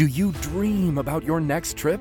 Do 0.00 0.06
you 0.06 0.32
dream 0.40 0.96
about 0.96 1.24
your 1.24 1.42
next 1.42 1.76
trip? 1.76 2.00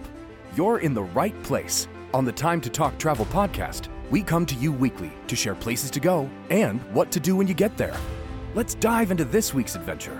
You're 0.55 0.79
in 0.79 0.93
the 0.93 1.03
right 1.03 1.35
place. 1.43 1.89
On 2.13 2.23
the 2.23 2.31
Time 2.31 2.61
to 2.61 2.69
Talk 2.69 2.97
Travel 2.97 3.25
podcast, 3.25 3.89
we 4.09 4.21
come 4.21 4.45
to 4.45 4.55
you 4.55 4.71
weekly 4.71 5.11
to 5.27 5.35
share 5.35 5.53
places 5.53 5.91
to 5.91 5.99
go 5.99 6.29
and 6.49 6.79
what 6.93 7.11
to 7.11 7.19
do 7.19 7.35
when 7.35 7.45
you 7.45 7.53
get 7.53 7.75
there. 7.75 7.97
Let's 8.55 8.75
dive 8.75 9.11
into 9.11 9.25
this 9.25 9.53
week's 9.53 9.75
adventure. 9.75 10.17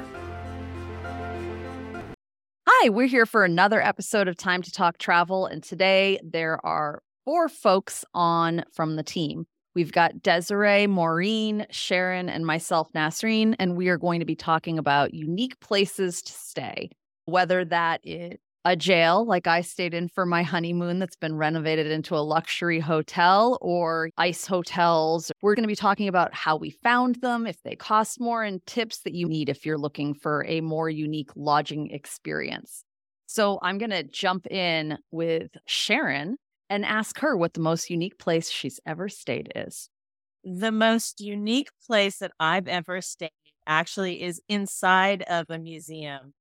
Hi, 2.67 2.89
we're 2.89 3.07
here 3.07 3.25
for 3.25 3.45
another 3.45 3.81
episode 3.81 4.27
of 4.27 4.35
Time 4.35 4.61
to 4.61 4.73
Talk 4.73 4.97
Travel. 4.97 5.45
And 5.45 5.63
today 5.63 6.19
there 6.21 6.59
are 6.65 7.01
four 7.23 7.47
folks 7.47 8.03
on 8.13 8.65
from 8.73 8.97
the 8.97 9.03
team. 9.03 9.47
We've 9.73 9.93
got 9.93 10.21
Desiree, 10.21 10.85
Maureen, 10.87 11.65
Sharon, 11.71 12.27
and 12.27 12.45
myself, 12.45 12.91
Nasreen, 12.91 13.55
and 13.57 13.77
we 13.77 13.87
are 13.87 13.97
going 13.97 14.19
to 14.19 14.25
be 14.25 14.35
talking 14.35 14.77
about 14.77 15.13
unique 15.13 15.57
places 15.61 16.21
to 16.23 16.33
stay, 16.33 16.89
whether 17.29 17.65
that 17.65 18.01
is 18.03 18.37
a 18.65 18.75
jail 18.75 19.25
like 19.25 19.47
I 19.47 19.61
stayed 19.61 19.93
in 19.93 20.09
for 20.09 20.25
my 20.25 20.43
honeymoon 20.43 20.99
that's 20.99 21.15
been 21.15 21.37
renovated 21.37 21.87
into 21.87 22.15
a 22.15 22.19
luxury 22.19 22.79
hotel 22.79 23.57
or 23.61 24.09
ice 24.17 24.45
hotels. 24.45 25.31
We're 25.41 25.55
going 25.55 25.63
to 25.63 25.67
be 25.67 25.75
talking 25.75 26.07
about 26.07 26.33
how 26.33 26.57
we 26.57 26.71
found 26.71 27.15
them, 27.21 27.47
if 27.47 27.61
they 27.63 27.75
cost 27.75 28.19
more, 28.19 28.43
and 28.43 28.65
tips 28.65 28.99
that 28.99 29.15
you 29.15 29.27
need 29.27 29.49
if 29.49 29.65
you're 29.65 29.77
looking 29.77 30.13
for 30.13 30.45
a 30.45 30.61
more 30.61 30.89
unique 30.89 31.29
lodging 31.35 31.89
experience. 31.91 32.83
So 33.27 33.59
I'm 33.61 33.77
going 33.77 33.91
to 33.91 34.03
jump 34.03 34.45
in 34.47 34.97
with 35.11 35.51
Sharon 35.65 36.35
and 36.69 36.85
ask 36.85 37.19
her 37.19 37.37
what 37.37 37.53
the 37.53 37.61
most 37.61 37.89
unique 37.89 38.19
place 38.19 38.49
she's 38.49 38.79
ever 38.85 39.07
stayed 39.07 39.51
is. 39.55 39.89
The 40.43 40.71
most 40.71 41.21
unique 41.21 41.69
place 41.87 42.17
that 42.17 42.31
I've 42.39 42.67
ever 42.67 43.01
stayed 43.01 43.31
actually 43.65 44.21
is 44.21 44.41
inside 44.49 45.21
of 45.23 45.45
a 45.49 45.59
museum 45.59 46.33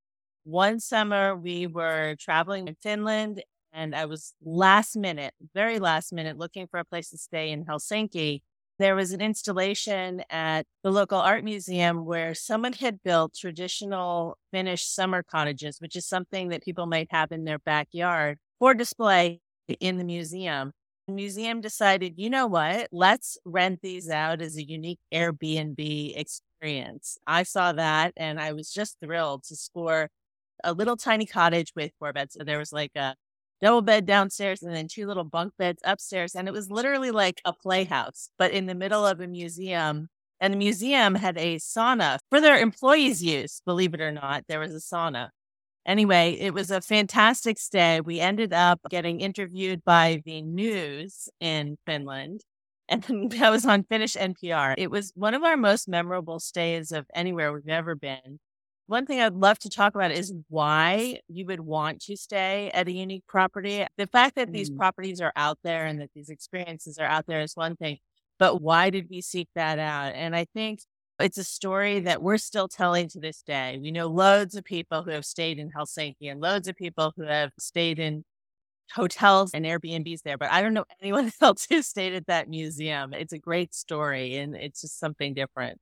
one 0.43 0.79
summer 0.79 1.35
we 1.35 1.67
were 1.67 2.15
traveling 2.19 2.67
in 2.67 2.75
Finland 2.81 3.43
and 3.73 3.95
I 3.95 4.05
was 4.05 4.33
last 4.43 4.95
minute, 4.95 5.33
very 5.53 5.79
last 5.79 6.11
minute, 6.11 6.37
looking 6.37 6.67
for 6.67 6.79
a 6.79 6.85
place 6.85 7.09
to 7.11 7.17
stay 7.17 7.51
in 7.51 7.65
Helsinki. 7.65 8.41
There 8.79 8.95
was 8.95 9.11
an 9.11 9.21
installation 9.21 10.23
at 10.29 10.65
the 10.83 10.91
local 10.91 11.19
art 11.19 11.43
museum 11.43 12.05
where 12.05 12.33
someone 12.33 12.73
had 12.73 13.03
built 13.03 13.35
traditional 13.35 14.37
Finnish 14.51 14.85
summer 14.87 15.21
cottages, 15.21 15.79
which 15.81 15.95
is 15.95 16.07
something 16.07 16.49
that 16.49 16.63
people 16.63 16.85
might 16.87 17.09
have 17.11 17.31
in 17.31 17.43
their 17.43 17.59
backyard 17.59 18.37
for 18.57 18.73
display 18.73 19.41
in 19.79 19.97
the 19.97 20.03
museum. 20.05 20.71
The 21.07 21.13
museum 21.13 21.59
decided, 21.61 22.13
you 22.17 22.29
know 22.29 22.47
what? 22.47 22.87
Let's 22.91 23.37
rent 23.45 23.81
these 23.81 24.09
out 24.09 24.41
as 24.41 24.55
a 24.55 24.67
unique 24.67 24.99
Airbnb 25.13 26.13
experience. 26.17 27.17
I 27.27 27.43
saw 27.43 27.73
that 27.73 28.13
and 28.15 28.39
I 28.39 28.53
was 28.53 28.71
just 28.71 28.97
thrilled 28.99 29.43
to 29.45 29.55
score 29.55 30.09
a 30.63 30.73
little 30.73 30.97
tiny 30.97 31.25
cottage 31.25 31.73
with 31.75 31.91
four 31.99 32.13
beds. 32.13 32.35
So 32.37 32.43
there 32.43 32.59
was 32.59 32.73
like 32.73 32.95
a 32.95 33.15
double 33.61 33.81
bed 33.81 34.05
downstairs 34.05 34.63
and 34.63 34.75
then 34.75 34.87
two 34.87 35.07
little 35.07 35.23
bunk 35.23 35.53
beds 35.57 35.81
upstairs. 35.83 36.35
And 36.35 36.47
it 36.47 36.51
was 36.51 36.71
literally 36.71 37.11
like 37.11 37.41
a 37.45 37.53
playhouse, 37.53 38.29
but 38.37 38.51
in 38.51 38.65
the 38.65 38.75
middle 38.75 39.05
of 39.05 39.19
a 39.19 39.27
museum. 39.27 40.09
And 40.39 40.53
the 40.53 40.57
museum 40.57 41.15
had 41.15 41.37
a 41.37 41.57
sauna 41.57 42.17
for 42.29 42.39
their 42.39 42.57
employees' 42.57 43.21
use, 43.23 43.61
believe 43.65 43.93
it 43.93 44.01
or 44.01 44.11
not. 44.11 44.45
There 44.47 44.59
was 44.59 44.73
a 44.73 44.77
sauna. 44.77 45.29
Anyway, 45.85 46.37
it 46.39 46.53
was 46.53 46.71
a 46.71 46.81
fantastic 46.81 47.57
stay. 47.57 47.99
We 47.99 48.19
ended 48.19 48.53
up 48.53 48.79
getting 48.89 49.21
interviewed 49.21 49.83
by 49.83 50.21
the 50.25 50.41
news 50.41 51.29
in 51.39 51.77
Finland. 51.85 52.41
And 52.91 53.35
I 53.39 53.51
was 53.51 53.67
on 53.67 53.83
Finnish 53.83 54.15
NPR. 54.15 54.73
It 54.75 54.89
was 54.89 55.11
one 55.15 55.35
of 55.35 55.43
our 55.43 55.55
most 55.55 55.87
memorable 55.87 56.39
stays 56.39 56.91
of 56.91 57.05
anywhere 57.13 57.53
we've 57.53 57.69
ever 57.69 57.93
been 57.93 58.39
one 58.89 59.05
thing 59.05 59.21
I'd 59.21 59.35
love 59.35 59.59
to 59.59 59.69
talk 59.69 59.93
about 59.93 60.11
is 60.11 60.33
why 60.47 61.19
you 61.27 61.45
would 61.45 61.59
want 61.59 62.01
to 62.01 62.17
stay 62.17 62.71
at 62.73 62.87
a 62.87 62.91
unique 62.91 63.23
property. 63.27 63.85
The 63.97 64.07
fact 64.07 64.35
that 64.35 64.51
these 64.51 64.71
mm. 64.71 64.77
properties 64.77 65.21
are 65.21 65.31
out 65.35 65.59
there 65.63 65.85
and 65.85 66.01
that 66.01 66.09
these 66.15 66.29
experiences 66.29 66.97
are 66.97 67.05
out 67.05 67.27
there 67.27 67.41
is 67.41 67.55
one 67.55 67.75
thing, 67.75 67.99
but 68.39 68.63
why 68.63 68.89
did 68.89 69.05
we 69.07 69.21
seek 69.21 69.47
that 69.53 69.77
out? 69.77 70.13
And 70.15 70.35
I 70.35 70.45
think 70.55 70.79
it's 71.19 71.37
a 71.37 71.43
story 71.43 71.99
that 71.99 72.23
we're 72.23 72.39
still 72.39 72.67
telling 72.67 73.09
to 73.09 73.19
this 73.19 73.43
day. 73.43 73.77
We 73.79 73.91
know 73.91 74.07
loads 74.07 74.55
of 74.55 74.63
people 74.63 75.03
who 75.03 75.11
have 75.11 75.25
stayed 75.25 75.59
in 75.59 75.69
Helsinki 75.69 76.23
and 76.23 76.41
loads 76.41 76.67
of 76.67 76.75
people 76.75 77.13
who 77.15 77.23
have 77.23 77.51
stayed 77.59 77.99
in 77.99 78.23
hotels 78.95 79.51
and 79.53 79.65
Airbnbs 79.65 80.23
there, 80.23 80.37
but 80.39 80.51
I 80.51 80.63
don't 80.63 80.73
know 80.73 80.85
anyone 81.01 81.31
else 81.41 81.67
who 81.69 81.83
stayed 81.83 82.15
at 82.15 82.25
that 82.25 82.49
museum. 82.49 83.13
It's 83.13 83.33
a 83.33 83.39
great 83.39 83.75
story 83.75 84.37
and 84.37 84.55
it's 84.55 84.81
just 84.81 84.99
something 84.99 85.35
different 85.35 85.79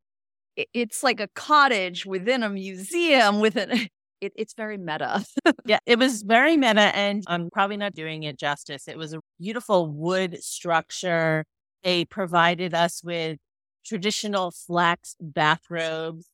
it's 0.73 1.03
like 1.03 1.19
a 1.19 1.27
cottage 1.29 2.05
within 2.05 2.43
a 2.43 2.49
museum 2.49 3.39
within 3.39 3.71
it, 4.21 4.33
it's 4.35 4.53
very 4.53 4.77
meta. 4.77 5.25
yeah, 5.65 5.79
it 5.85 5.99
was 5.99 6.23
very 6.23 6.57
meta, 6.57 6.95
and 6.95 7.23
I'm 7.27 7.49
probably 7.49 7.77
not 7.77 7.93
doing 7.93 8.23
it 8.23 8.37
justice. 8.37 8.87
It 8.87 8.97
was 8.97 9.13
a 9.13 9.19
beautiful 9.39 9.91
wood 9.91 10.43
structure. 10.43 11.45
They 11.83 12.05
provided 12.05 12.73
us 12.73 13.03
with 13.03 13.37
traditional 13.85 14.51
flax 14.51 15.15
bathrobes, 15.19 16.27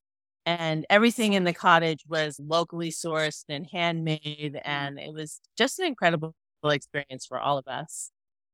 and 0.45 0.85
everything 0.89 1.33
in 1.33 1.43
the 1.43 1.53
cottage 1.53 2.03
was 2.07 2.39
locally 2.39 2.91
sourced 2.91 3.43
and 3.49 3.67
handmade. 3.71 4.59
And 4.63 4.99
it 4.99 5.13
was 5.13 5.39
just 5.57 5.79
an 5.79 5.85
incredible 5.85 6.33
experience 6.63 7.25
for 7.25 7.39
all 7.39 7.57
of 7.57 7.67
us. 7.67 8.11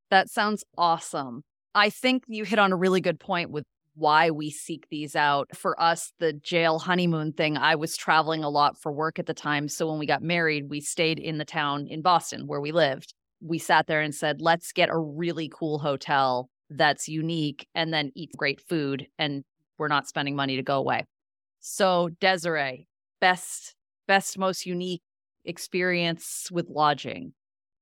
That 0.09 0.30
sounds 0.30 0.63
awesome. 0.78 1.44
I 1.75 1.91
think 1.91 2.24
you 2.28 2.44
hit 2.46 2.57
on 2.57 2.72
a 2.72 2.75
really 2.75 3.00
good 3.00 3.19
point 3.19 3.51
with 3.51 3.63
why 4.00 4.32
we 4.32 4.50
seek 4.50 4.88
these 4.90 5.16
out. 5.16 5.50
For 5.56 5.80
us, 5.80 6.14
the 6.20 6.34
jail 6.34 6.80
honeymoon 6.80 7.34
thing, 7.34 7.58
I 7.58 7.76
was 7.76 7.98
traveling 7.98 8.44
a 8.44 8.50
lot 8.50 8.78
for 8.78 8.92
work 8.92 9.20
at 9.20 9.26
the 9.26 9.34
time. 9.34 9.68
So 9.68 9.90
when 9.90 10.00
we 10.00 10.06
got 10.06 10.24
married, 10.24 10.70
we 10.70 10.80
stayed 10.80 11.20
in 11.20 11.38
the 11.38 11.46
town 11.46 11.86
in 11.88 12.02
Boston 12.02 12.48
where 12.48 12.62
we 12.62 12.72
lived. 12.72 13.14
We 13.42 13.60
sat 13.60 13.88
there 13.88 14.02
and 14.02 14.16
said, 14.16 14.42
let's 14.42 14.72
get 14.72 14.90
a 14.90 14.98
really 14.98 15.52
cool 15.54 15.80
hotel 15.80 16.50
that's 16.70 17.08
unique 17.08 17.68
and 17.76 17.94
then 17.94 18.12
eat 18.16 18.32
great 18.38 18.62
food. 18.62 19.08
And 19.18 19.44
we're 19.78 19.88
not 19.90 20.08
spending 20.08 20.36
money 20.36 20.56
to 20.56 20.64
go 20.64 20.78
away. 20.78 21.06
So, 21.60 22.10
Desiree, 22.22 22.88
best, 23.20 23.76
best, 24.08 24.38
most 24.38 24.66
unique 24.66 25.02
experience 25.44 26.50
with 26.52 26.68
lodging. 26.70 27.34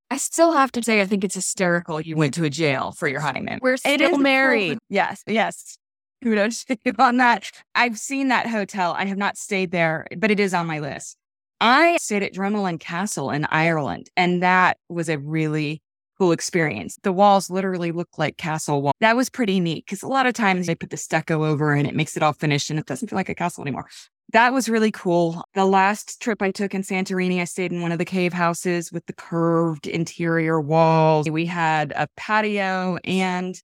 I 0.10 0.18
still 0.18 0.54
have 0.54 0.72
to 0.72 0.84
say, 0.84 1.02
I 1.02 1.06
think 1.06 1.24
it's 1.24 1.36
hysterical 1.36 2.00
you 2.00 2.16
went 2.16 2.34
to 2.36 2.46
a 2.46 2.50
jail 2.50 2.94
for 2.94 3.08
your 3.08 3.20
honeymoon. 3.20 3.60
We're 3.62 3.78
still 3.78 4.18
married. 4.18 4.80
Yes, 4.90 5.22
yes 5.28 5.78
kudos 6.24 6.66
to 6.66 6.78
you 6.84 6.94
on 7.00 7.18
that. 7.18 7.50
I've 7.76 7.98
seen 7.98 8.28
that 8.30 8.48
hotel. 8.48 8.96
I 8.98 9.06
have 9.06 9.18
not 9.18 9.38
stayed 9.38 9.72
there, 9.72 10.08
but 10.18 10.32
it 10.32 10.40
is 10.40 10.54
on 10.54 10.68
my 10.68 10.80
list. 10.80 11.18
I 11.60 11.98
stayed 11.98 12.24
at 12.24 12.34
Dromoland 12.34 12.80
Castle 12.80 13.32
in 13.32 13.46
Ireland, 13.46 14.10
and 14.16 14.44
that 14.44 14.78
was 14.90 15.10
a 15.10 15.18
really 15.18 15.82
cool 16.18 16.32
experience. 16.32 16.98
The 17.04 17.12
walls 17.12 17.50
literally 17.50 17.92
look 17.92 18.18
like 18.18 18.38
castle 18.38 18.82
walls. 18.82 18.94
That 19.00 19.16
was 19.16 19.30
pretty 19.30 19.60
neat 19.60 19.86
because 19.86 20.04
a 20.04 20.08
lot 20.08 20.26
of 20.26 20.34
times 20.34 20.68
they 20.68 20.76
put 20.76 20.90
the 20.90 20.98
stucco 20.98 21.46
over 21.46 21.74
and 21.74 21.88
it 21.88 21.96
makes 21.96 22.18
it 22.18 22.24
all 22.24 22.34
finished 22.34 22.70
and 22.70 22.80
it 22.80 22.86
doesn't 22.86 23.10
feel 23.10 23.18
like 23.18 23.30
a 23.30 23.36
castle 23.36 23.64
anymore. 23.64 23.88
That 24.34 24.52
was 24.52 24.68
really 24.68 24.92
cool. 24.92 25.44
The 25.54 25.66
last 25.66 26.22
trip 26.22 26.42
I 26.42 26.52
took 26.52 26.74
in 26.74 26.82
Santorini, 26.82 27.40
I 27.40 27.46
stayed 27.46 27.72
in 27.72 27.82
one 27.82 27.92
of 27.94 27.98
the 27.98 28.06
cave 28.06 28.34
houses 28.34 28.92
with 28.92 29.06
the 29.06 29.14
curved 29.14 29.88
interior 29.88 30.60
walls. 30.60 31.30
We 31.30 31.46
had 31.46 31.94
a 31.96 32.08
patio 32.18 32.98
and 33.06 33.56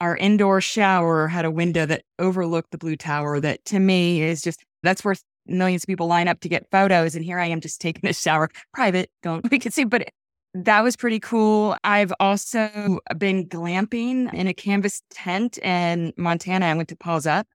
our 0.00 0.16
indoor 0.16 0.60
shower 0.60 1.28
had 1.28 1.44
a 1.44 1.50
window 1.50 1.86
that 1.86 2.02
overlooked 2.18 2.70
the 2.70 2.78
blue 2.78 2.96
tower 2.96 3.40
that 3.40 3.64
to 3.66 3.78
me 3.78 4.22
is 4.22 4.42
just 4.42 4.64
that's 4.82 5.04
where 5.04 5.14
millions 5.46 5.82
of 5.82 5.86
people 5.86 6.06
line 6.06 6.28
up 6.28 6.40
to 6.40 6.48
get 6.48 6.70
photos 6.70 7.14
and 7.14 7.24
here 7.24 7.38
i 7.38 7.46
am 7.46 7.60
just 7.60 7.80
taking 7.80 8.08
a 8.08 8.12
shower. 8.12 8.48
Private 8.72 9.10
don't 9.22 9.48
we 9.50 9.58
can 9.58 9.72
see 9.72 9.84
but 9.84 10.08
that 10.52 10.82
was 10.82 10.96
pretty 10.96 11.20
cool. 11.20 11.76
I've 11.84 12.12
also 12.18 12.98
been 13.16 13.48
glamping 13.48 14.32
in 14.34 14.48
a 14.48 14.54
canvas 14.54 15.00
tent 15.10 15.58
in 15.58 16.12
montana. 16.16 16.66
I 16.66 16.74
went 16.74 16.88
to 16.88 16.96
Paws 16.96 17.26
Up 17.26 17.46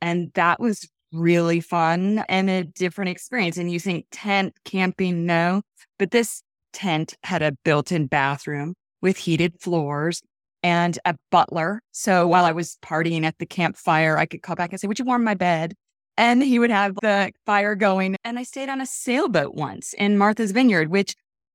and 0.00 0.30
that 0.34 0.60
was 0.60 0.88
really 1.12 1.60
fun 1.60 2.24
and 2.28 2.48
a 2.48 2.62
different 2.62 3.10
experience. 3.10 3.56
And 3.56 3.70
you 3.70 3.80
think 3.80 4.06
tent 4.12 4.54
camping 4.64 5.26
no 5.26 5.62
but 5.98 6.12
this 6.12 6.42
tent 6.72 7.14
had 7.24 7.42
a 7.42 7.52
built-in 7.64 8.06
bathroom 8.06 8.74
with 9.02 9.16
heated 9.16 9.60
floors 9.60 10.22
and 10.62 10.98
a 11.04 11.16
butler. 11.30 11.82
So 11.92 12.26
while 12.26 12.44
I 12.44 12.52
was 12.52 12.78
partying 12.82 13.24
at 13.24 13.38
the 13.38 13.46
campfire, 13.46 14.16
I 14.16 14.26
could 14.26 14.42
call 14.42 14.56
back 14.56 14.70
and 14.70 14.80
say, 14.80 14.86
Would 14.88 14.98
you 14.98 15.04
warm 15.04 15.24
my 15.24 15.34
bed? 15.34 15.74
And 16.16 16.42
he 16.42 16.58
would 16.58 16.70
have 16.70 16.96
the 17.00 17.32
fire 17.46 17.74
going. 17.74 18.16
And 18.24 18.38
I 18.38 18.42
stayed 18.42 18.68
on 18.68 18.80
a 18.80 18.86
sailboat 18.86 19.54
once 19.54 19.94
in 19.94 20.18
Martha's 20.18 20.52
Vineyard, 20.52 20.88
which 20.90 21.14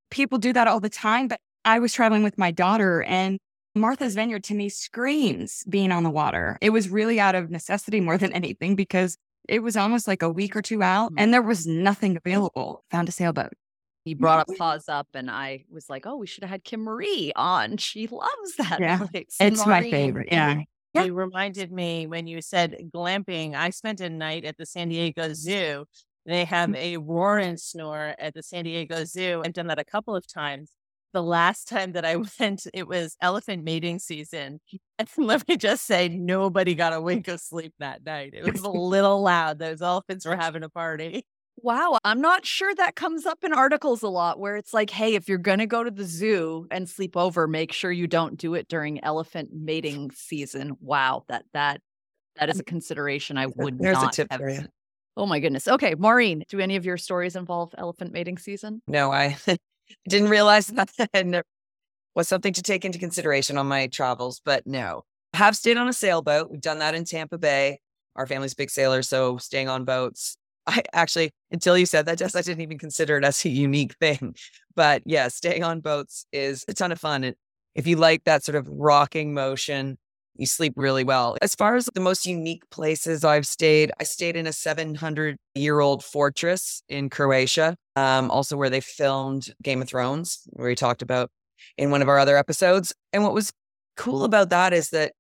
people 0.10 0.38
do 0.38 0.54
that 0.54 0.68
all 0.68 0.80
the 0.80 0.90
time. 0.90 1.28
But 1.28 1.40
I 1.64 1.80
was 1.80 1.94
traveling 1.94 2.24
with 2.24 2.38
my 2.38 2.52
daughter, 2.52 3.04
and 3.04 3.40
Martha's 3.76 4.16
Vineyard 4.16 4.44
to 4.46 4.54
me 4.54 4.70
screams 4.70 5.64
being 5.70 5.92
on 5.92 6.04
the 6.04 6.10
water. 6.10 6.58
It 6.62 6.70
was 6.70 6.90
really 6.90 7.20
out 7.20 7.36
of 7.36 7.52
necessity 7.52 8.00
more 8.00 8.18
than 8.18 8.32
anything 8.32 8.76
because 8.76 9.18
it 9.48 9.62
was 9.62 9.76
almost 9.76 10.08
like 10.08 10.22
a 10.22 10.30
week 10.30 10.56
or 10.56 10.62
two 10.62 10.82
out 10.82 11.12
mm-hmm. 11.12 11.20
and 11.20 11.34
there 11.34 11.42
was 11.42 11.68
nothing 11.68 12.18
available. 12.18 12.84
Found 12.92 13.10
a 13.10 13.12
sailboat 13.12 13.54
he 14.06 14.14
brought 14.14 14.48
up 14.48 14.56
Paws 14.56 14.88
Up, 14.88 15.08
and 15.16 15.32
I 15.32 15.66
was 15.68 15.90
like, 15.90 16.06
"Oh, 16.06 16.18
we 16.18 16.28
should 16.28 16.44
have 16.44 16.52
had 16.52 16.64
Kim 16.64 16.82
Marie 16.82 17.34
on. 17.36 17.78
She 17.78 18.06
loves 18.06 18.56
that 18.60 18.78
yeah. 18.80 19.00
place. 19.00 19.36
It's 19.40 19.66
my 19.66 19.82
favorite. 19.82 20.30
Yeah. 20.32 20.62
yeah. 20.94 21.06
You 21.06 21.16
reminded 21.16 21.72
me 21.72 22.06
when 22.06 22.28
you 22.28 22.40
said 22.42 22.78
glamping. 22.94 23.56
I 23.56 23.72
spent 23.72 24.02
a 24.02 24.10
night 24.10 24.46
at 24.46 24.58
the 24.58 24.66
San 24.68 24.90
Diego 24.90 25.34
Zoo, 25.34 25.86
They 26.28 26.46
have 26.46 26.70
mm. 26.70 26.76
a 26.78 26.98
roar 26.98 27.40
and 27.40 27.60
snore 27.60 28.14
at 28.20 28.36
the 28.36 28.44
San 28.44 28.66
Diego 28.66 29.06
Zoo. 29.06 29.42
I've 29.44 29.54
done 29.54 29.68
that 29.68 29.80
a 29.80 29.84
couple 29.84 30.16
of 30.16 30.28
times. 30.28 30.72
The 31.14 31.24
last 31.24 31.68
time 31.68 31.94
that 31.94 32.06
I 32.06 32.16
went, 32.40 32.68
it 32.76 32.88
was 32.88 33.18
elephant 33.22 33.64
mating 33.64 33.98
season. 33.98 34.60
And 35.00 35.10
let 35.18 35.48
me 35.48 35.58
just 35.58 35.88
say, 35.88 36.10
nobody 36.10 36.76
got 36.76 36.94
a 36.94 37.02
wink 37.02 37.28
of 37.28 37.40
sleep 37.40 37.74
that 37.80 38.06
night. 38.06 38.36
It 38.36 38.52
was 38.52 38.62
a 38.62 38.70
little 38.70 39.24
loud. 39.24 39.58
Those 39.58 39.82
elephants 39.82 40.28
were 40.28 40.36
having 40.36 40.62
a 40.62 40.70
party. 40.70 41.26
Wow, 41.62 41.98
I'm 42.04 42.22
not 42.22 42.46
sure 42.46 42.76
that 42.76 42.96
comes 42.96 43.26
up 43.26 43.44
in 43.44 43.54
articles 43.54 44.04
a 44.04 44.08
lot 44.08 44.40
where 44.40 44.56
it's 44.56 44.74
like, 44.74 44.90
hey, 44.90 45.16
if 45.16 45.30
you're 45.30 45.38
going 45.38 45.60
to 45.60 45.66
go 45.66 45.84
to 45.84 45.92
the 45.92 46.04
zoo 46.04 46.68
and 46.70 46.88
sleep 46.88 47.16
over, 47.16 47.48
make 47.48 47.72
sure 47.72 47.92
you 47.92 48.08
don't 48.08 48.38
do 48.38 48.54
it 48.54 48.68
during 48.68 49.04
elephant 49.04 49.50
mating 49.54 50.12
season. 50.12 50.78
Wow, 50.82 51.24
that 51.28 51.46
that 51.54 51.82
that 52.36 52.50
is 52.50 52.60
a 52.60 52.64
consideration 52.64 53.38
I 53.38 53.48
would 53.48 53.80
There's 53.80 53.96
not 53.96 54.14
a 54.14 54.16
tip 54.16 54.28
have. 54.32 54.40
for 54.42 54.50
you. 54.50 54.66
Oh 55.18 55.26
my 55.26 55.40
goodness. 55.40 55.68
Okay, 55.68 55.96
Maureen, 55.96 56.44
do 56.50 56.60
any 56.60 56.76
of 56.76 56.86
your 56.86 56.98
stories 56.98 57.36
involve 57.36 57.74
elephant 57.78 58.12
mating 58.12 58.38
season? 58.38 58.82
No, 58.88 59.12
I 59.12 59.38
didn't 60.10 60.30
realize 60.30 60.68
that 60.68 60.92
and 61.14 61.42
was 62.16 62.28
something 62.28 62.54
to 62.54 62.62
take 62.62 62.86
into 62.86 63.00
consideration 63.00 63.58
on 63.58 63.68
my 63.68 63.88
travels, 63.88 64.42
but 64.44 64.68
no. 64.68 65.04
Have 65.34 65.56
stayed 65.56 65.78
on 65.78 65.88
a 65.88 65.94
sailboat. 65.94 66.50
We've 66.50 66.62
done 66.62 66.80
that 66.80 66.96
in 66.96 67.06
Tampa 67.06 67.38
Bay. 67.38 67.80
Our 68.16 68.26
family's 68.26 68.54
big 68.54 68.70
sailors, 68.70 69.10
so 69.10 69.38
staying 69.38 69.68
on 69.68 69.84
boats. 69.84 70.38
I 70.68 70.84
actually, 70.94 71.32
until 71.52 71.78
you 71.78 71.86
said 71.86 72.06
that, 72.06 72.18
Jess, 72.18 72.36
I 72.36 72.42
didn't 72.42 72.62
even 72.62 72.78
consider 72.78 73.18
it 73.18 73.24
as 73.24 73.44
a 73.46 73.50
unique 73.50 73.96
thing. 73.96 74.36
But 74.76 75.04
yeah, 75.06 75.28
staying 75.30 75.64
on 75.64 75.80
boats 75.80 76.26
is 76.32 76.66
a 76.68 76.74
ton 76.74 76.92
of 76.92 77.00
fun. 77.00 77.24
It, 77.24 77.38
if 77.76 77.88
you 77.88 77.98
like 77.98 78.24
that 78.24 78.44
sort 78.44 78.56
of 78.56 78.68
rocking 78.70 79.34
motion, 79.34 79.98
you 80.38 80.46
sleep 80.46 80.74
really 80.76 81.04
well. 81.04 81.38
As 81.42 81.56
far 81.56 81.76
as 81.76 81.90
the 81.94 82.02
most 82.02 82.26
unique 82.26 82.70
places 82.70 83.24
I've 83.24 83.48
stayed, 83.48 83.92
I 84.00 84.04
stayed 84.04 84.36
in 84.36 84.48
a 84.48 84.54
700 84.54 85.38
year 85.54 85.80
old 85.80 86.04
fortress 86.04 86.84
in 86.90 87.10
Croatia, 87.10 87.78
um, 87.96 88.30
also 88.32 88.58
where 88.58 88.70
they 88.70 88.82
filmed 88.82 89.54
Game 89.64 89.82
of 89.82 89.88
Thrones, 89.88 90.42
where 90.52 90.68
we 90.68 90.76
talked 90.76 91.02
about 91.02 91.30
in 91.78 91.92
one 91.92 92.02
of 92.02 92.10
our 92.10 92.20
other 92.20 92.38
episodes. 92.38 92.94
And 93.14 93.24
what 93.24 93.34
was 93.34 93.52
cool 93.96 94.24
about 94.24 94.50
that 94.50 94.74
is 94.74 94.90
that 94.90 95.14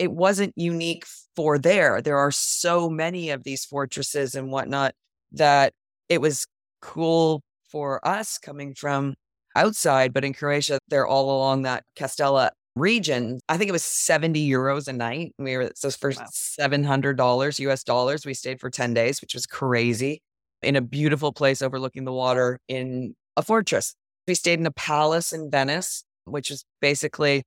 it 0.00 0.10
wasn't 0.12 0.54
unique 0.56 1.04
for 1.36 1.58
there. 1.58 2.00
There 2.00 2.16
are 2.16 2.30
so 2.32 2.88
many 2.88 3.28
of 3.30 3.44
these 3.44 3.66
fortresses 3.66 4.34
and 4.34 4.50
whatnot 4.50 4.94
that 5.32 5.74
it 6.08 6.22
was 6.22 6.46
cool 6.80 7.42
for 7.70 8.00
us 8.08 8.38
coming 8.38 8.74
from 8.74 9.14
outside. 9.54 10.14
But 10.14 10.24
in 10.24 10.32
Croatia, 10.32 10.78
they're 10.88 11.06
all 11.06 11.30
along 11.36 11.62
that 11.62 11.84
Kaštela 11.98 12.48
region. 12.76 13.40
I 13.50 13.58
think 13.58 13.68
it 13.68 13.72
was 13.72 13.84
70 13.84 14.48
euros 14.48 14.88
a 14.88 14.94
night. 14.94 15.34
We 15.38 15.54
were 15.58 15.70
so 15.74 15.90
for 15.90 16.12
Wow. 16.16 16.26
$700 16.32 17.58
US 17.60 17.84
dollars. 17.84 18.24
We 18.24 18.32
stayed 18.32 18.58
for 18.58 18.70
10 18.70 18.94
days, 18.94 19.20
which 19.20 19.34
was 19.34 19.46
crazy 19.46 20.22
in 20.62 20.76
a 20.76 20.80
beautiful 20.80 21.30
place 21.30 21.60
overlooking 21.60 22.06
the 22.06 22.12
water 22.12 22.58
in 22.68 23.14
a 23.36 23.42
fortress. 23.42 23.94
We 24.26 24.34
stayed 24.34 24.60
in 24.60 24.66
a 24.66 24.70
palace 24.72 25.34
in 25.34 25.50
Venice, 25.50 26.04
which 26.24 26.50
is 26.50 26.64
basically 26.80 27.42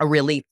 a 0.00 0.06
really 0.06 0.42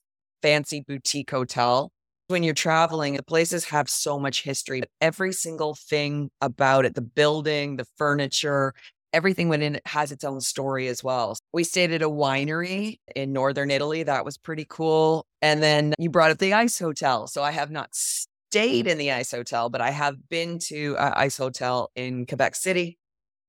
fancy 0.44 0.84
boutique 0.86 1.30
hotel. 1.30 1.90
When 2.28 2.42
you're 2.42 2.52
traveling, 2.52 3.14
the 3.14 3.22
places 3.22 3.64
have 3.66 3.88
so 3.88 4.18
much 4.18 4.42
history. 4.42 4.82
Every 5.00 5.32
single 5.32 5.74
thing 5.74 6.30
about 6.42 6.84
it, 6.84 6.94
the 6.94 7.00
building, 7.00 7.76
the 7.76 7.86
furniture, 7.96 8.74
everything 9.14 9.48
within 9.48 9.76
it 9.76 9.86
has 9.86 10.12
its 10.12 10.22
own 10.22 10.42
story 10.42 10.88
as 10.88 11.02
well. 11.02 11.38
We 11.54 11.64
stayed 11.64 11.92
at 11.92 12.02
a 12.02 12.10
winery 12.10 12.98
in 13.16 13.32
northern 13.32 13.70
Italy. 13.70 14.02
That 14.02 14.26
was 14.26 14.36
pretty 14.36 14.66
cool. 14.68 15.24
And 15.40 15.62
then 15.62 15.94
you 15.98 16.10
brought 16.10 16.30
up 16.30 16.38
the 16.38 16.52
ice 16.52 16.78
hotel. 16.78 17.26
So 17.26 17.42
I 17.42 17.50
have 17.50 17.70
not 17.70 17.88
stayed 17.94 18.86
in 18.86 18.98
the 18.98 19.12
ice 19.12 19.30
hotel, 19.30 19.70
but 19.70 19.80
I 19.80 19.92
have 19.92 20.28
been 20.28 20.58
to 20.66 20.94
an 20.98 21.12
ice 21.16 21.38
hotel 21.38 21.90
in 21.96 22.26
Quebec 22.26 22.54
City 22.54 22.98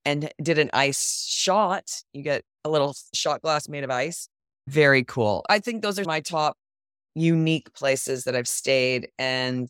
and 0.06 0.32
did 0.42 0.60
an 0.60 0.70
ice 0.72 1.26
shot. 1.28 1.92
You 2.14 2.24
get 2.24 2.44
a 2.64 2.70
little 2.70 2.96
shot 3.14 3.42
glass 3.42 3.68
made 3.68 3.84
of 3.84 3.92
ice. 3.92 4.30
Very 4.68 5.04
cool. 5.04 5.44
I 5.50 5.60
think 5.60 5.82
those 5.82 6.00
are 6.00 6.06
my 6.06 6.22
top 6.22 6.58
unique 7.16 7.74
places 7.74 8.26
that 8.26 8.36
I've 8.36 8.48
stayed. 8.48 9.10
And 9.18 9.70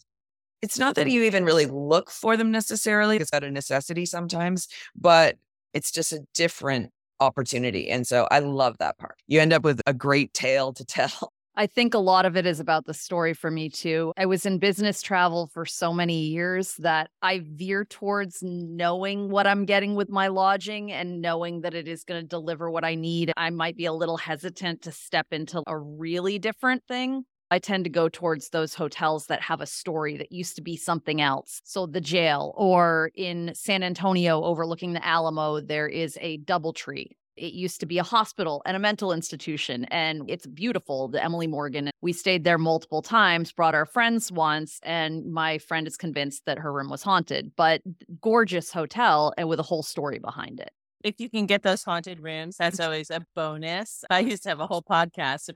it's 0.62 0.80
not 0.80 0.96
that 0.96 1.10
you 1.10 1.24
even 1.24 1.46
really 1.46 1.68
look 1.68 2.10
for 2.10 2.36
them 2.36 2.52
necessarily, 2.52 3.18
it's 3.18 3.32
out 3.34 3.44
of 3.44 3.52
necessity 3.52 4.06
sometimes, 4.06 4.68
but 4.96 5.38
it's 5.74 5.92
just 5.92 6.12
a 6.12 6.22
different 6.34 6.92
opportunity. 7.20 7.90
And 7.90 8.06
so 8.08 8.28
I 8.32 8.40
love 8.40 8.78
that 8.80 8.98
part. 8.98 9.16
You 9.28 9.40
end 9.40 9.54
up 9.54 9.64
with 9.64 9.82
a 9.86 9.94
great 9.94 10.34
tale 10.34 10.74
to 10.74 10.86
tell. 10.86 11.32
I 11.58 11.68
think 11.68 11.94
a 11.94 12.00
lot 12.00 12.26
of 12.26 12.36
it 12.36 12.46
is 12.46 12.60
about 12.60 12.86
the 12.86 12.94
story 12.94 13.34
for 13.34 13.50
me 13.50 13.70
too. 13.70 14.12
I 14.18 14.26
was 14.26 14.46
in 14.46 14.58
business 14.58 15.02
travel 15.02 15.50
for 15.54 15.66
so 15.66 15.94
many 15.94 16.26
years 16.26 16.74
that 16.80 17.10
I 17.22 17.44
veer 17.46 17.86
towards 17.86 18.40
knowing 18.42 19.30
what 19.30 19.48
I'm 19.48 19.64
getting 19.64 19.96
with 19.96 20.10
my 20.10 20.28
lodging 20.28 20.92
and 20.92 21.22
knowing 21.22 21.62
that 21.62 21.74
it 21.74 21.88
is 21.88 22.04
going 22.04 22.22
to 22.22 22.28
deliver 22.28 22.70
what 22.70 22.84
I 22.84 22.96
need. 22.96 23.32
I 23.38 23.52
might 23.52 23.78
be 23.78 23.86
a 23.86 23.94
little 23.94 24.18
hesitant 24.18 24.82
to 24.82 24.92
step 24.92 25.28
into 25.32 25.64
a 25.66 25.78
really 25.78 26.40
different 26.40 26.84
thing. 26.90 27.24
I 27.52 27.60
tend 27.60 27.84
to 27.84 27.90
go 27.90 28.10
towards 28.10 28.50
those 28.50 28.74
hotels 28.74 29.28
that 29.28 29.42
have 29.42 29.62
a 29.62 29.66
story 29.66 30.18
that 30.18 30.32
used 30.32 30.56
to 30.56 30.62
be 30.62 30.78
something 30.78 31.22
else. 31.22 31.62
So, 31.64 31.86
the 31.86 32.02
jail, 32.02 32.54
or 32.58 33.12
in 33.16 33.52
San 33.54 33.84
Antonio 33.84 34.44
overlooking 34.44 34.94
the 34.94 35.06
Alamo, 35.06 35.62
there 35.62 35.88
is 35.88 36.18
a 36.22 36.40
Doubletree. 36.40 37.12
It 37.38 37.54
used 37.54 37.82
to 37.82 37.86
be 37.86 37.98
a 37.98 38.04
hospital 38.04 38.62
and 38.66 38.78
a 38.78 38.80
mental 38.80 39.12
institution, 39.12 39.86
and 39.86 40.24
it's 40.30 40.48
beautiful. 40.48 41.10
The 41.10 41.24
Emily 41.24 41.48
Morgan. 41.48 41.92
We 42.02 42.14
stayed 42.14 42.46
there 42.46 42.58
multiple 42.58 43.02
times, 43.02 43.52
brought 43.52 43.76
our 43.76 43.86
friends 43.86 44.32
once, 44.32 44.80
and 44.84 45.26
my 45.26 45.58
friend 45.58 45.86
is 45.86 45.98
convinced 45.98 46.46
that 46.46 46.60
her 46.60 46.72
room 46.72 46.90
was 46.90 47.04
haunted, 47.04 47.52
but 47.58 47.82
gorgeous 48.22 48.72
hotel 48.72 49.34
and 49.38 49.50
with 49.50 49.60
a 49.60 49.64
whole 49.64 49.84
story 49.84 50.18
behind 50.18 50.62
it. 50.62 50.72
If 51.04 51.20
you 51.20 51.30
can 51.30 51.46
get 51.46 51.62
those 51.62 51.84
haunted 51.84 52.22
rooms, 52.22 52.58
that's 52.58 52.80
always 52.82 53.12
a 53.12 53.22
bonus. 53.36 54.04
I 54.10 54.20
used 54.22 54.44
to 54.44 54.50
have 54.50 54.62
a 54.62 54.68
whole 54.68 54.82
podcast 54.82 55.50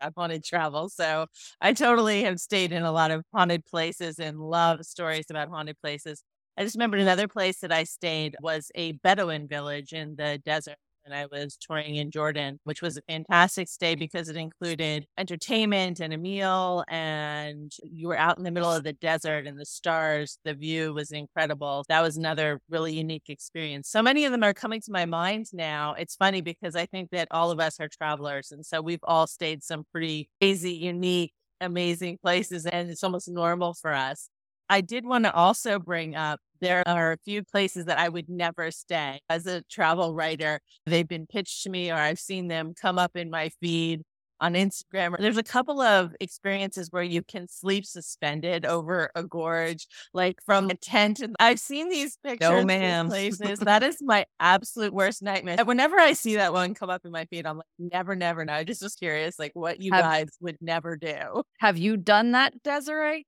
about 0.00 0.14
haunted 0.16 0.44
travel. 0.44 0.88
So 0.88 1.26
I 1.60 1.72
totally 1.72 2.22
have 2.24 2.38
stayed 2.40 2.72
in 2.72 2.82
a 2.82 2.92
lot 2.92 3.10
of 3.10 3.24
haunted 3.34 3.64
places 3.66 4.18
and 4.18 4.38
love 4.40 4.84
stories 4.84 5.26
about 5.30 5.48
haunted 5.48 5.76
places. 5.80 6.22
I 6.58 6.62
just 6.64 6.76
remembered 6.76 7.00
another 7.00 7.28
place 7.28 7.60
that 7.60 7.72
I 7.72 7.84
stayed 7.84 8.36
was 8.40 8.70
a 8.74 8.92
Bedouin 8.92 9.46
village 9.48 9.92
in 9.92 10.16
the 10.16 10.38
desert. 10.44 10.76
And 11.06 11.14
I 11.14 11.26
was 11.26 11.56
touring 11.56 11.96
in 11.96 12.10
Jordan, 12.10 12.58
which 12.64 12.82
was 12.82 12.96
a 12.96 13.02
fantastic 13.02 13.68
stay 13.68 13.94
because 13.94 14.28
it 14.28 14.36
included 14.36 15.06
entertainment 15.16 16.00
and 16.00 16.12
a 16.12 16.18
meal. 16.18 16.84
And 16.88 17.72
you 17.84 18.08
were 18.08 18.18
out 18.18 18.38
in 18.38 18.44
the 18.44 18.50
middle 18.50 18.72
of 18.72 18.82
the 18.82 18.92
desert 18.92 19.46
and 19.46 19.58
the 19.58 19.64
stars. 19.64 20.38
The 20.44 20.54
view 20.54 20.92
was 20.92 21.12
incredible. 21.12 21.84
That 21.88 22.02
was 22.02 22.16
another 22.16 22.60
really 22.68 22.92
unique 22.94 23.28
experience. 23.28 23.88
So 23.88 24.02
many 24.02 24.24
of 24.24 24.32
them 24.32 24.42
are 24.42 24.52
coming 24.52 24.80
to 24.82 24.90
my 24.92 25.06
mind 25.06 25.46
now. 25.52 25.94
It's 25.94 26.16
funny 26.16 26.40
because 26.40 26.74
I 26.74 26.86
think 26.86 27.10
that 27.12 27.28
all 27.30 27.52
of 27.52 27.60
us 27.60 27.78
are 27.78 27.88
travelers. 27.88 28.50
And 28.50 28.66
so 28.66 28.82
we've 28.82 28.98
all 29.04 29.28
stayed 29.28 29.62
some 29.62 29.84
pretty 29.92 30.28
crazy, 30.40 30.74
unique, 30.74 31.32
amazing 31.60 32.18
places. 32.18 32.66
And 32.66 32.90
it's 32.90 33.04
almost 33.04 33.28
normal 33.28 33.74
for 33.74 33.92
us. 33.92 34.28
I 34.68 34.80
did 34.80 35.06
want 35.06 35.24
to 35.24 35.32
also 35.32 35.78
bring 35.78 36.14
up 36.14 36.40
there 36.60 36.82
are 36.88 37.12
a 37.12 37.18
few 37.18 37.42
places 37.44 37.84
that 37.86 37.98
I 37.98 38.08
would 38.08 38.28
never 38.28 38.70
stay. 38.70 39.20
As 39.28 39.46
a 39.46 39.62
travel 39.62 40.14
writer, 40.14 40.60
they've 40.86 41.06
been 41.06 41.26
pitched 41.26 41.62
to 41.64 41.70
me 41.70 41.90
or 41.90 41.96
I've 41.96 42.18
seen 42.18 42.48
them 42.48 42.72
come 42.80 42.98
up 42.98 43.16
in 43.16 43.30
my 43.30 43.50
feed 43.60 44.02
on 44.40 44.54
Instagram. 44.54 45.16
There's 45.18 45.38
a 45.38 45.42
couple 45.42 45.80
of 45.80 46.14
experiences 46.20 46.88
where 46.90 47.02
you 47.02 47.22
can 47.22 47.48
sleep 47.48 47.86
suspended 47.86 48.66
over 48.66 49.10
a 49.14 49.22
gorge, 49.22 49.86
like 50.12 50.38
from 50.44 50.68
a 50.70 50.74
tent. 50.74 51.20
And 51.20 51.34
I've 51.40 51.60
seen 51.60 51.88
these 51.88 52.18
pictures. 52.22 52.48
of 52.48 52.56
these 52.56 52.66
ma'am. 52.66 53.08
Places. 53.08 53.58
that 53.60 53.82
is 53.82 53.98
my 54.02 54.26
absolute 54.38 54.92
worst 54.92 55.22
nightmare. 55.22 55.56
Whenever 55.64 55.98
I 55.98 56.12
see 56.12 56.36
that 56.36 56.52
one 56.52 56.74
come 56.74 56.90
up 56.90 57.02
in 57.04 57.12
my 57.12 57.24
feed, 57.26 57.46
I'm 57.46 57.56
like, 57.56 57.66
never, 57.78 58.14
never. 58.14 58.44
No, 58.44 58.52
I 58.52 58.64
just 58.64 58.82
was 58.82 58.94
curious, 58.94 59.38
like 59.38 59.52
what 59.54 59.80
you 59.80 59.92
Have- 59.92 60.04
guys 60.04 60.28
would 60.40 60.58
never 60.60 60.96
do. 60.96 61.42
Have 61.58 61.78
you 61.78 61.96
done 61.96 62.32
that, 62.32 62.62
Desiree? 62.62 63.26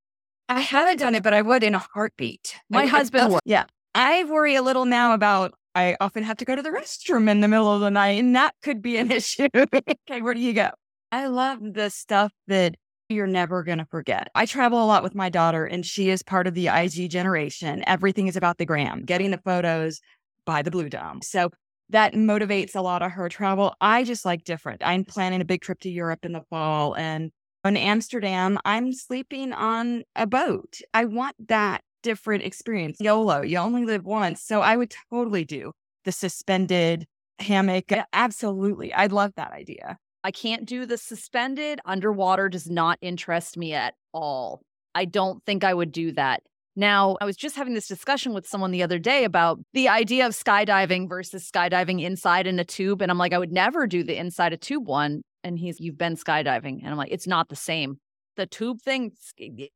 I 0.49 0.61
haven't 0.61 0.99
done 0.99 1.15
it, 1.15 1.23
but 1.23 1.35
I 1.35 1.43
would 1.43 1.63
in 1.63 1.75
a 1.75 1.85
heartbeat. 1.95 2.55
My 2.71 2.81
I- 2.81 2.83
I- 2.85 2.87
husband 2.87 3.33
would. 3.33 3.41
Yeah. 3.45 3.65
I 3.95 4.25
worry 4.25 4.55
a 4.55 4.63
little 4.63 4.85
now 4.85 5.15
about 5.15 5.55
I 5.75 5.97
often 6.01 6.23
have 6.25 6.37
to 6.39 6.45
go 6.45 6.57
to 6.57 6.63
the 6.63 6.71
restroom 6.71 7.29
in 7.29 7.41
the 7.41 7.49
middle 7.49 7.73
of 7.73 7.81
the 7.81 7.91
night, 7.91 8.19
and 8.19 8.35
that 8.37 8.55
could 8.63 8.83
be 8.83 8.97
an 8.97 9.11
issue. 9.13 9.49
okay, 9.55 10.21
where 10.23 10.35
do 10.35 10.41
you 10.41 10.53
go? 10.53 10.71
I 11.13 11.27
love 11.27 11.59
the 11.63 11.89
stuff 11.91 12.33
that 12.49 12.75
you're 13.09 13.27
never 13.27 13.63
going 13.63 13.79
to 13.79 13.87
forget. 13.87 14.29
I 14.35 14.45
travel 14.45 14.83
a 14.83 14.87
lot 14.87 15.03
with 15.03 15.15
my 15.15 15.29
daughter, 15.29 15.65
and 15.65 15.85
she 15.87 16.11
is 16.11 16.23
part 16.23 16.47
of 16.47 16.55
the 16.55 16.69
IG 16.69 17.11
generation. 17.11 17.83
Everything 17.87 18.27
is 18.29 18.37
about 18.37 18.59
the 18.59 18.67
gram, 18.67 19.05
getting 19.05 19.31
the 19.31 19.41
photos 19.45 20.01
by 20.45 20.63
the 20.63 20.71
Blue 20.71 20.89
Dome. 20.89 21.23
So 21.23 21.51
that 21.91 22.13
motivates 22.15 22.75
a 22.77 22.81
lot 22.83 23.03
of 23.03 23.13
her 23.13 23.29
travel. 23.29 23.75
I 23.81 24.05
just 24.05 24.25
like 24.27 24.45
different. 24.45 24.83
I'm 24.85 25.05
planning 25.05 25.41
a 25.41 25.45
big 25.47 25.63
trip 25.63 25.81
to 25.81 25.91
Europe 25.91 26.25
in 26.25 26.33
the 26.33 26.43
fall, 26.51 26.95
and 26.95 27.31
in 27.65 27.77
Amsterdam, 27.77 28.59
I'm 28.65 28.93
sleeping 28.93 29.53
on 29.53 30.05
a 30.15 30.27
boat. 30.27 30.79
I 30.95 31.05
want 31.05 31.37
that 31.49 31.83
different 32.03 32.45
experience. 32.45 32.99
YOLO, 33.01 33.43
you 33.43 33.59
only 33.59 33.85
live 33.85 34.05
once. 34.05 34.43
So 34.43 34.61
I 34.61 34.77
would 34.77 34.95
totally 35.11 35.45
do 35.45 35.73
the 36.05 36.13
suspended 36.13 37.07
hammock. 37.39 37.93
Absolutely. 38.13 38.95
I'd 38.95 39.13
love 39.13 39.33
that 39.37 39.53
idea. 39.53 39.99
I 40.25 40.31
can't 40.31 40.67
do 40.67 40.87
the 40.87 40.99
suspended. 40.99 41.81
Underwater 41.85 42.49
does 42.49 42.69
not 42.69 42.99
interest 43.01 43.57
me 43.57 43.75
at 43.75 43.95
all. 44.13 44.63
I 44.95 45.05
don't 45.05 45.45
think 45.45 45.65
I 45.65 45.75
would 45.75 45.93
do 45.93 46.13
that. 46.13 46.43
Now, 46.77 47.17
I 47.21 47.25
was 47.25 47.37
just 47.37 47.57
having 47.57 47.75
this 47.75 47.89
discussion 47.89 48.33
with 48.35 48.47
someone 48.47 48.71
the 48.71 48.85
other 48.85 49.01
day 49.01 49.25
about 49.25 49.59
the 49.73 49.89
idea 49.89 50.27
of 50.27 50.33
skydiving 50.33 51.09
versus 51.09 51.51
skydiving 51.51 52.03
inside 52.03 52.47
in 52.47 52.59
a 52.61 52.65
tube. 52.65 53.03
And 53.03 53.11
I'm 53.11 53.19
like, 53.19 53.33
I 53.33 53.39
would 53.39 53.53
never 53.53 53.87
do 53.87 54.05
the 54.05 54.17
inside 54.17 54.53
a 54.53 54.57
tube 54.57 54.87
one. 54.87 55.23
And 55.45 55.59
he's, 55.59 55.81
you've 55.81 55.99
been 55.99 56.17
skydiving. 56.17 56.81
And 56.83 56.89
I'm 56.89 56.97
like, 56.97 57.13
it's 57.13 57.27
not 57.27 57.49
the 57.49 57.57
same. 57.57 57.99
The 58.37 58.47
tube 58.47 58.81
thing 58.81 59.13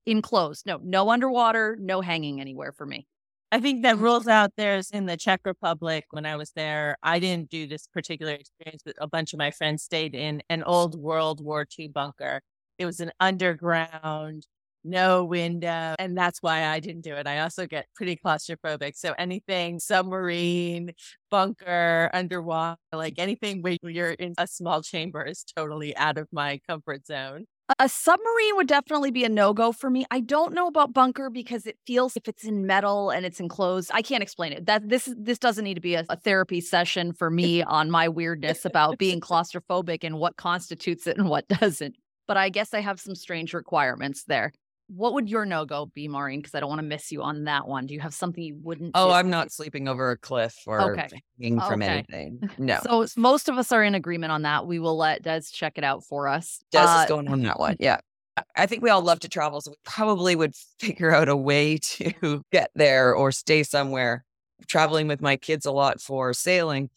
enclosed. 0.07 0.67
No, 0.67 0.79
no 0.83 1.11
underwater, 1.11 1.77
no 1.81 2.01
hanging 2.01 2.41
anywhere 2.41 2.73
for 2.73 2.87
me. 2.87 3.07
I 3.51 3.61
think 3.61 3.83
that 3.83 3.99
rules 3.99 4.27
out 4.27 4.53
there's 4.57 4.91
in 4.91 5.07
the 5.07 5.17
Czech 5.17 5.41
Republic 5.45 6.07
when 6.11 6.27
I 6.27 6.37
was 6.37 6.53
there. 6.53 6.97
I 7.03 7.19
didn't 7.19 7.51
do 7.51 7.67
this 7.67 7.87
particular 7.87 8.33
experience, 8.33 8.83
but 8.85 8.95
a 8.99 9.07
bunch 9.07 9.33
of 9.33 9.39
my 9.39 9.51
friends 9.51 9.83
stayed 9.83 10.15
in 10.15 10.43
an 10.49 10.63
old 10.63 10.99
World 10.99 11.45
War 11.45 11.67
II 11.79 11.89
bunker. 11.89 12.41
It 12.79 12.87
was 12.87 13.01
an 13.01 13.13
underground 13.21 14.47
no 14.85 15.25
window. 15.25 15.95
And 15.99 16.17
that's 16.17 16.43
why 16.43 16.67
I 16.67 16.81
didn't 16.81 17.03
do 17.03 17.15
it. 17.15 17.27
I 17.27 17.41
also 17.41 17.67
get 17.67 17.87
pretty 17.95 18.17
claustrophobic. 18.17 18.97
So 18.97 19.15
anything 19.19 19.79
submarine, 19.79 20.93
bunker, 21.31 22.11
underwater, 22.13 22.79
like 22.93 23.15
anything 23.19 23.63
where 23.63 23.77
you're 23.83 24.13
in 24.13 24.35
a 24.39 24.47
small 24.47 24.83
chamber 24.83 25.25
is 25.25 25.45
totally 25.57 25.97
out 25.97 26.19
of 26.19 26.29
my 26.33 26.61
comfort 26.69 27.07
zone. 27.07 27.47
A 27.79 27.89
submarine 27.89 28.57
would 28.57 28.67
definitely 28.67 29.11
be 29.11 29.25
a 29.25 29.29
no 29.29 29.53
go 29.55 29.73
for 29.73 29.89
me. 29.89 30.05
I 30.11 30.21
don't 30.21 30.53
know 30.53 30.67
about 30.67 30.93
bunker 30.93 31.31
because 31.31 31.67
it 31.67 31.79
feels 31.87 32.17
if 32.17 32.29
it's 32.29 32.45
in 32.45 32.67
metal 32.67 33.11
and 33.11 33.25
it's 33.25 33.41
enclosed. 33.41 33.91
I 33.95 34.03
can't 34.03 34.23
explain 34.23 34.53
it. 34.53 34.67
That 34.67 34.89
this 34.89 35.13
this 35.17 35.39
doesn't 35.39 35.65
need 35.65 35.75
to 35.75 35.81
be 35.81 35.95
a, 35.95 36.05
a 36.09 36.17
therapy 36.17 36.61
session 36.61 37.13
for 37.13 37.31
me 37.31 37.63
on 37.63 37.91
my 37.91 38.09
weirdness 38.09 38.65
about 38.65 38.99
being 38.99 39.21
claustrophobic 39.21 39.99
and 40.03 40.19
what 40.19 40.37
constitutes 40.37 41.07
it 41.07 41.17
and 41.17 41.29
what 41.29 41.49
doesn't. 41.61 41.97
But 42.27 42.37
I 42.37 42.49
guess 42.49 42.75
I 42.75 42.81
have 42.81 43.01
some 43.01 43.15
strange 43.15 43.55
requirements 43.55 44.25
there. 44.25 44.53
What 44.95 45.15
would 45.15 45.29
your 45.29 45.47
no 45.47 45.65
go 45.65 45.87
be, 45.87 46.07
Maureen? 46.09 46.41
Because 46.41 46.55
I 46.55 46.61
don't 46.61 46.69
want 46.69 46.81
to 46.81 46.87
miss 46.87 47.11
you 47.11 47.23
on 47.23 47.45
that 47.45 47.67
one. 47.67 47.87
Do 47.87 47.95
you 47.95 48.01
have 48.01 48.15
something 48.15 48.43
you 48.43 48.59
wouldn't? 48.63 48.93
Oh, 48.95 49.09
do? 49.09 49.13
I'm 49.15 49.31
not 49.31 49.51
sleeping 49.53 49.89
over 49.89 50.11
a 50.11 50.19
cliff 50.19 50.55
or 50.67 50.93
Okay. 50.93 51.09
hanging 51.41 51.61
from 51.61 51.83
Okay. 51.83 52.05
anything. 52.11 52.41
No. 52.59 52.79
So 52.83 53.07
most 53.17 53.49
of 53.49 53.57
us 53.59 53.73
are 53.73 53.83
in 53.83 53.95
agreement 53.95 54.33
on 54.33 54.43
that. 54.43 54.67
We 54.67 54.79
will 54.79 54.97
let 54.97 55.23
Des 55.23 55.43
check 55.51 55.79
it 55.79 55.85
out 55.85 56.05
for 56.05 56.29
us. 56.29 56.61
Des 56.73 56.79
Uh, 56.79 57.03
is 57.03 57.09
going 57.09 57.29
on 57.29 57.43
that 57.43 57.59
one. 57.59 57.77
Yeah. 57.81 57.99
I- 58.37 58.43
I 58.57 58.67
think 58.67 58.83
we 58.83 58.91
all 58.91 59.03
love 59.03 59.21
to 59.21 59.29
travel, 59.29 59.61
so 59.61 59.71
we 59.73 59.77
probably 59.85 60.37
would 60.37 60.55
figure 60.79 61.15
out 61.15 61.29
a 61.29 61.37
way 61.37 61.79
to 61.79 62.43
get 62.53 62.71
there 62.75 63.15
or 63.15 63.33
stay 63.33 63.63
somewhere. 63.63 64.25
Traveling 64.69 65.09
with 65.09 65.21
my 65.21 65.37
kids 65.37 65.67
a 65.67 65.73
lot 65.73 66.01
for 66.01 66.33
sailing, 66.33 66.89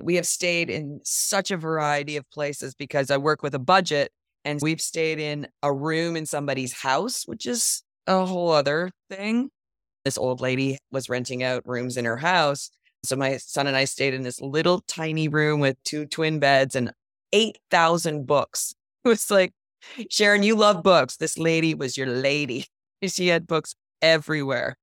we 0.00 0.14
have 0.16 0.26
stayed 0.26 0.70
in 0.70 1.00
such 1.02 1.50
a 1.50 1.56
variety 1.56 2.16
of 2.16 2.30
places 2.30 2.74
because 2.74 3.10
I 3.10 3.16
work 3.16 3.42
with 3.42 3.54
a 3.54 3.58
budget 3.58 4.12
and 4.44 4.60
we've 4.62 4.80
stayed 4.80 5.18
in 5.18 5.48
a 5.62 5.72
room 5.72 6.16
in 6.16 6.26
somebody's 6.26 6.72
house, 6.72 7.24
which 7.26 7.46
is 7.46 7.82
a 8.06 8.24
whole 8.24 8.50
other 8.50 8.90
thing. 9.10 9.50
This 10.04 10.18
old 10.18 10.40
lady 10.40 10.78
was 10.90 11.08
renting 11.08 11.42
out 11.42 11.66
rooms 11.66 11.96
in 11.96 12.04
her 12.04 12.16
house. 12.16 12.70
So 13.04 13.16
my 13.16 13.36
son 13.36 13.66
and 13.66 13.76
I 13.76 13.84
stayed 13.84 14.14
in 14.14 14.22
this 14.22 14.40
little 14.40 14.80
tiny 14.80 15.28
room 15.28 15.60
with 15.60 15.76
two 15.84 16.06
twin 16.06 16.38
beds 16.38 16.74
and 16.74 16.92
8,000 17.32 18.26
books. 18.26 18.74
It 19.04 19.08
was 19.10 19.30
like, 19.30 19.52
Sharon, 20.10 20.42
you 20.42 20.56
love 20.56 20.82
books. 20.82 21.16
This 21.16 21.38
lady 21.38 21.74
was 21.74 21.96
your 21.96 22.08
lady. 22.08 22.66
She 23.06 23.28
had 23.28 23.46
books 23.46 23.76
everywhere. 24.02 24.76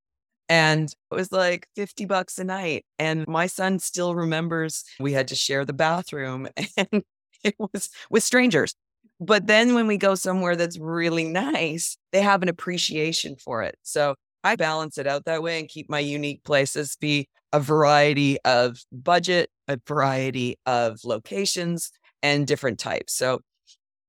And 0.47 0.89
it 0.89 1.15
was 1.15 1.31
like 1.33 1.67
50 1.75 2.05
bucks 2.05 2.39
a 2.39 2.45
night. 2.45 2.85
And 2.97 3.27
my 3.27 3.47
son 3.47 3.79
still 3.79 4.15
remembers 4.15 4.85
we 4.99 5.11
had 5.13 5.27
to 5.29 5.35
share 5.35 5.65
the 5.65 5.73
bathroom 5.73 6.47
and 6.77 7.03
it 7.43 7.55
was 7.59 7.89
with 8.09 8.23
strangers. 8.23 8.73
But 9.19 9.47
then 9.47 9.75
when 9.75 9.87
we 9.87 9.97
go 9.97 10.15
somewhere 10.15 10.55
that's 10.55 10.77
really 10.77 11.23
nice, 11.25 11.97
they 12.11 12.21
have 12.21 12.41
an 12.41 12.49
appreciation 12.49 13.35
for 13.35 13.63
it. 13.63 13.77
So 13.83 14.15
I 14.43 14.55
balance 14.55 14.97
it 14.97 15.07
out 15.07 15.25
that 15.25 15.41
way 15.41 15.59
and 15.59 15.67
keep 15.67 15.89
my 15.89 15.99
unique 15.99 16.43
places 16.43 16.95
be 16.99 17.27
a 17.51 17.59
variety 17.59 18.37
of 18.41 18.77
budget, 18.91 19.49
a 19.67 19.79
variety 19.87 20.57
of 20.65 20.99
locations, 21.03 21.91
and 22.21 22.45
different 22.45 22.79
types. 22.79 23.13
So 23.13 23.39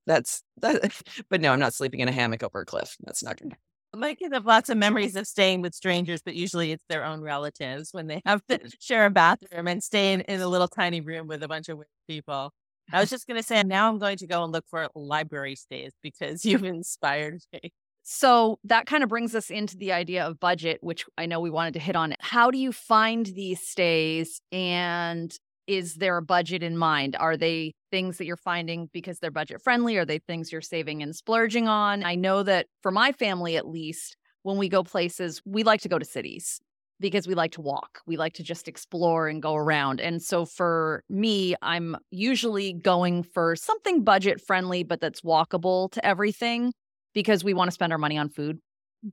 that's 0.06 0.42
that. 0.58 0.92
But 1.30 1.40
no, 1.40 1.52
I'm 1.52 1.60
not 1.60 1.74
sleeping 1.74 2.00
in 2.00 2.08
a 2.08 2.12
hammock 2.12 2.42
over 2.42 2.60
a 2.60 2.64
cliff. 2.64 2.96
That's 3.00 3.22
not 3.22 3.38
good. 3.38 3.56
My 3.94 4.14
kids 4.14 4.34
have 4.34 4.44
lots 4.44 4.68
of 4.68 4.76
memories 4.76 5.16
of 5.16 5.26
staying 5.26 5.62
with 5.62 5.74
strangers, 5.74 6.20
but 6.22 6.34
usually 6.34 6.72
it's 6.72 6.84
their 6.88 7.04
own 7.04 7.22
relatives 7.22 7.90
when 7.92 8.08
they 8.08 8.20
have 8.26 8.42
to 8.48 8.60
share 8.80 9.06
a 9.06 9.10
bathroom 9.10 9.68
and 9.68 9.82
stay 9.82 10.12
in, 10.12 10.20
in 10.22 10.40
a 10.40 10.48
little 10.48 10.68
tiny 10.68 11.00
room 11.00 11.28
with 11.28 11.42
a 11.42 11.48
bunch 11.48 11.68
of 11.68 11.80
people. 12.06 12.52
I 12.92 13.00
was 13.00 13.10
just 13.10 13.26
going 13.26 13.38
to 13.38 13.42
say, 13.42 13.62
now 13.62 13.88
I'm 13.88 13.98
going 13.98 14.16
to 14.18 14.26
go 14.26 14.44
and 14.44 14.52
look 14.52 14.64
for 14.68 14.88
library 14.94 15.56
stays 15.56 15.92
because 16.02 16.44
you've 16.44 16.64
inspired 16.64 17.42
me. 17.52 17.72
So 18.02 18.60
that 18.62 18.86
kind 18.86 19.02
of 19.02 19.08
brings 19.08 19.34
us 19.34 19.50
into 19.50 19.76
the 19.76 19.92
idea 19.92 20.24
of 20.24 20.38
budget, 20.38 20.78
which 20.80 21.04
I 21.18 21.26
know 21.26 21.40
we 21.40 21.50
wanted 21.50 21.74
to 21.74 21.80
hit 21.80 21.96
on. 21.96 22.14
How 22.20 22.52
do 22.52 22.58
you 22.58 22.70
find 22.70 23.26
these 23.26 23.60
stays 23.60 24.40
and 24.52 25.36
is 25.66 25.96
there 25.96 26.16
a 26.16 26.22
budget 26.22 26.62
in 26.62 26.76
mind? 26.76 27.16
Are 27.18 27.36
they 27.36 27.74
things 27.90 28.18
that 28.18 28.26
you're 28.26 28.36
finding 28.36 28.88
because 28.92 29.18
they're 29.18 29.32
budget 29.32 29.60
friendly? 29.60 29.96
Are 29.96 30.04
they 30.04 30.20
things 30.20 30.52
you're 30.52 30.60
saving 30.60 31.02
and 31.02 31.16
splurging 31.16 31.66
on? 31.66 32.04
I 32.04 32.14
know 32.14 32.44
that 32.44 32.66
for 32.82 32.92
my 32.92 33.10
family, 33.10 33.56
at 33.56 33.66
least, 33.66 34.16
when 34.44 34.58
we 34.58 34.68
go 34.68 34.84
places, 34.84 35.42
we 35.44 35.64
like 35.64 35.80
to 35.80 35.88
go 35.88 35.98
to 35.98 36.04
cities 36.04 36.60
because 37.00 37.26
we 37.26 37.34
like 37.34 37.52
to 37.52 37.60
walk. 37.60 38.00
We 38.06 38.16
like 38.16 38.34
to 38.34 38.42
just 38.42 38.68
explore 38.68 39.28
and 39.28 39.42
go 39.42 39.54
around. 39.54 40.00
And 40.00 40.22
so 40.22 40.44
for 40.44 41.02
me, 41.08 41.54
I'm 41.62 41.96
usually 42.10 42.72
going 42.72 43.22
for 43.22 43.56
something 43.56 44.02
budget 44.02 44.40
friendly, 44.40 44.82
but 44.82 45.00
that's 45.00 45.20
walkable 45.20 45.90
to 45.92 46.04
everything 46.04 46.72
because 47.14 47.44
we 47.44 47.54
want 47.54 47.68
to 47.68 47.72
spend 47.72 47.92
our 47.92 47.98
money 47.98 48.18
on 48.18 48.28
food 48.28 48.58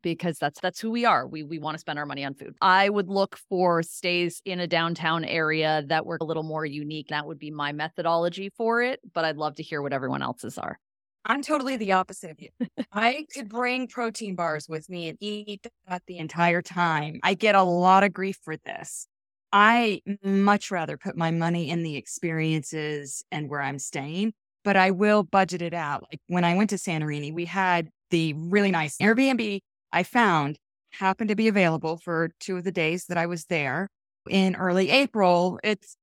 because 0.02 0.38
that's 0.40 0.60
that's 0.60 0.80
who 0.80 0.90
we 0.92 1.06
are. 1.06 1.28
We 1.28 1.44
we 1.44 1.60
want 1.60 1.76
to 1.76 1.80
spend 1.80 2.00
our 2.00 2.06
money 2.06 2.24
on 2.24 2.34
food. 2.34 2.56
I 2.62 2.90
would 2.90 3.10
look 3.10 3.38
for 3.50 3.84
stays 3.84 4.42
in 4.46 4.60
a 4.60 4.68
downtown 4.68 5.26
area 5.26 5.84
that 5.88 6.06
were 6.06 6.18
a 6.22 6.24
little 6.24 6.44
more 6.44 6.66
unique. 6.66 7.10
That 7.10 7.28
would 7.28 7.40
be 7.40 7.52
my 7.52 7.72
methodology 7.72 8.50
for 8.58 8.82
it, 8.82 9.00
but 9.14 9.26
I'd 9.26 9.38
love 9.38 9.56
to 9.56 9.64
hear 9.64 9.82
what 9.82 9.94
everyone 9.94 10.22
else's 10.22 10.58
are. 10.58 10.80
I'm 11.26 11.42
totally 11.42 11.78
the 11.78 11.94
opposite 11.94 12.32
of 12.32 12.42
you. 12.42 12.50
I 12.92 13.26
could 13.34 13.50
bring 13.50 13.88
protein 13.88 14.36
bars 14.36 14.68
with 14.68 14.90
me 14.90 15.08
and 15.10 15.18
eat 15.22 15.66
that 15.88 16.04
the 16.06 16.18
entire 16.18 16.62
time. 16.62 17.20
I 17.24 17.34
get 17.34 17.56
a 17.56 17.64
lot 17.64 18.04
of 18.04 18.14
grief 18.14 18.38
for 18.44 18.58
this. 18.58 19.08
I 19.52 20.02
much 20.24 20.72
rather 20.72 20.98
put 20.98 21.16
my 21.16 21.32
money 21.32 21.70
in 21.70 21.84
the 21.84 21.96
experiences 21.96 23.24
and 23.32 23.50
where 23.50 23.62
I'm 23.62 23.80
staying, 23.80 24.34
but 24.64 24.76
I 24.76 24.92
will 24.92 25.24
budget 25.24 25.62
it 25.62 25.74
out. 25.74 26.04
Like 26.12 26.20
when 26.28 26.44
I 26.44 26.56
went 26.56 26.72
to 26.72 26.78
Santorini, 26.78 27.34
we 27.34 27.46
had 27.46 27.90
the 28.10 28.34
really 28.34 28.72
nice 28.72 28.98
Airbnb 28.98 29.60
I 29.92 30.04
found 30.04 30.58
happened 30.92 31.30
to 31.30 31.36
be 31.36 31.48
available 31.48 31.98
for 31.98 32.32
two 32.40 32.58
of 32.58 32.64
the 32.64 32.72
days 32.72 33.06
that 33.06 33.18
I 33.18 33.28
was 33.28 33.46
there. 33.46 33.90
In 34.30 34.56
early 34.56 34.90
April, 34.90 35.60
it's 35.64 35.96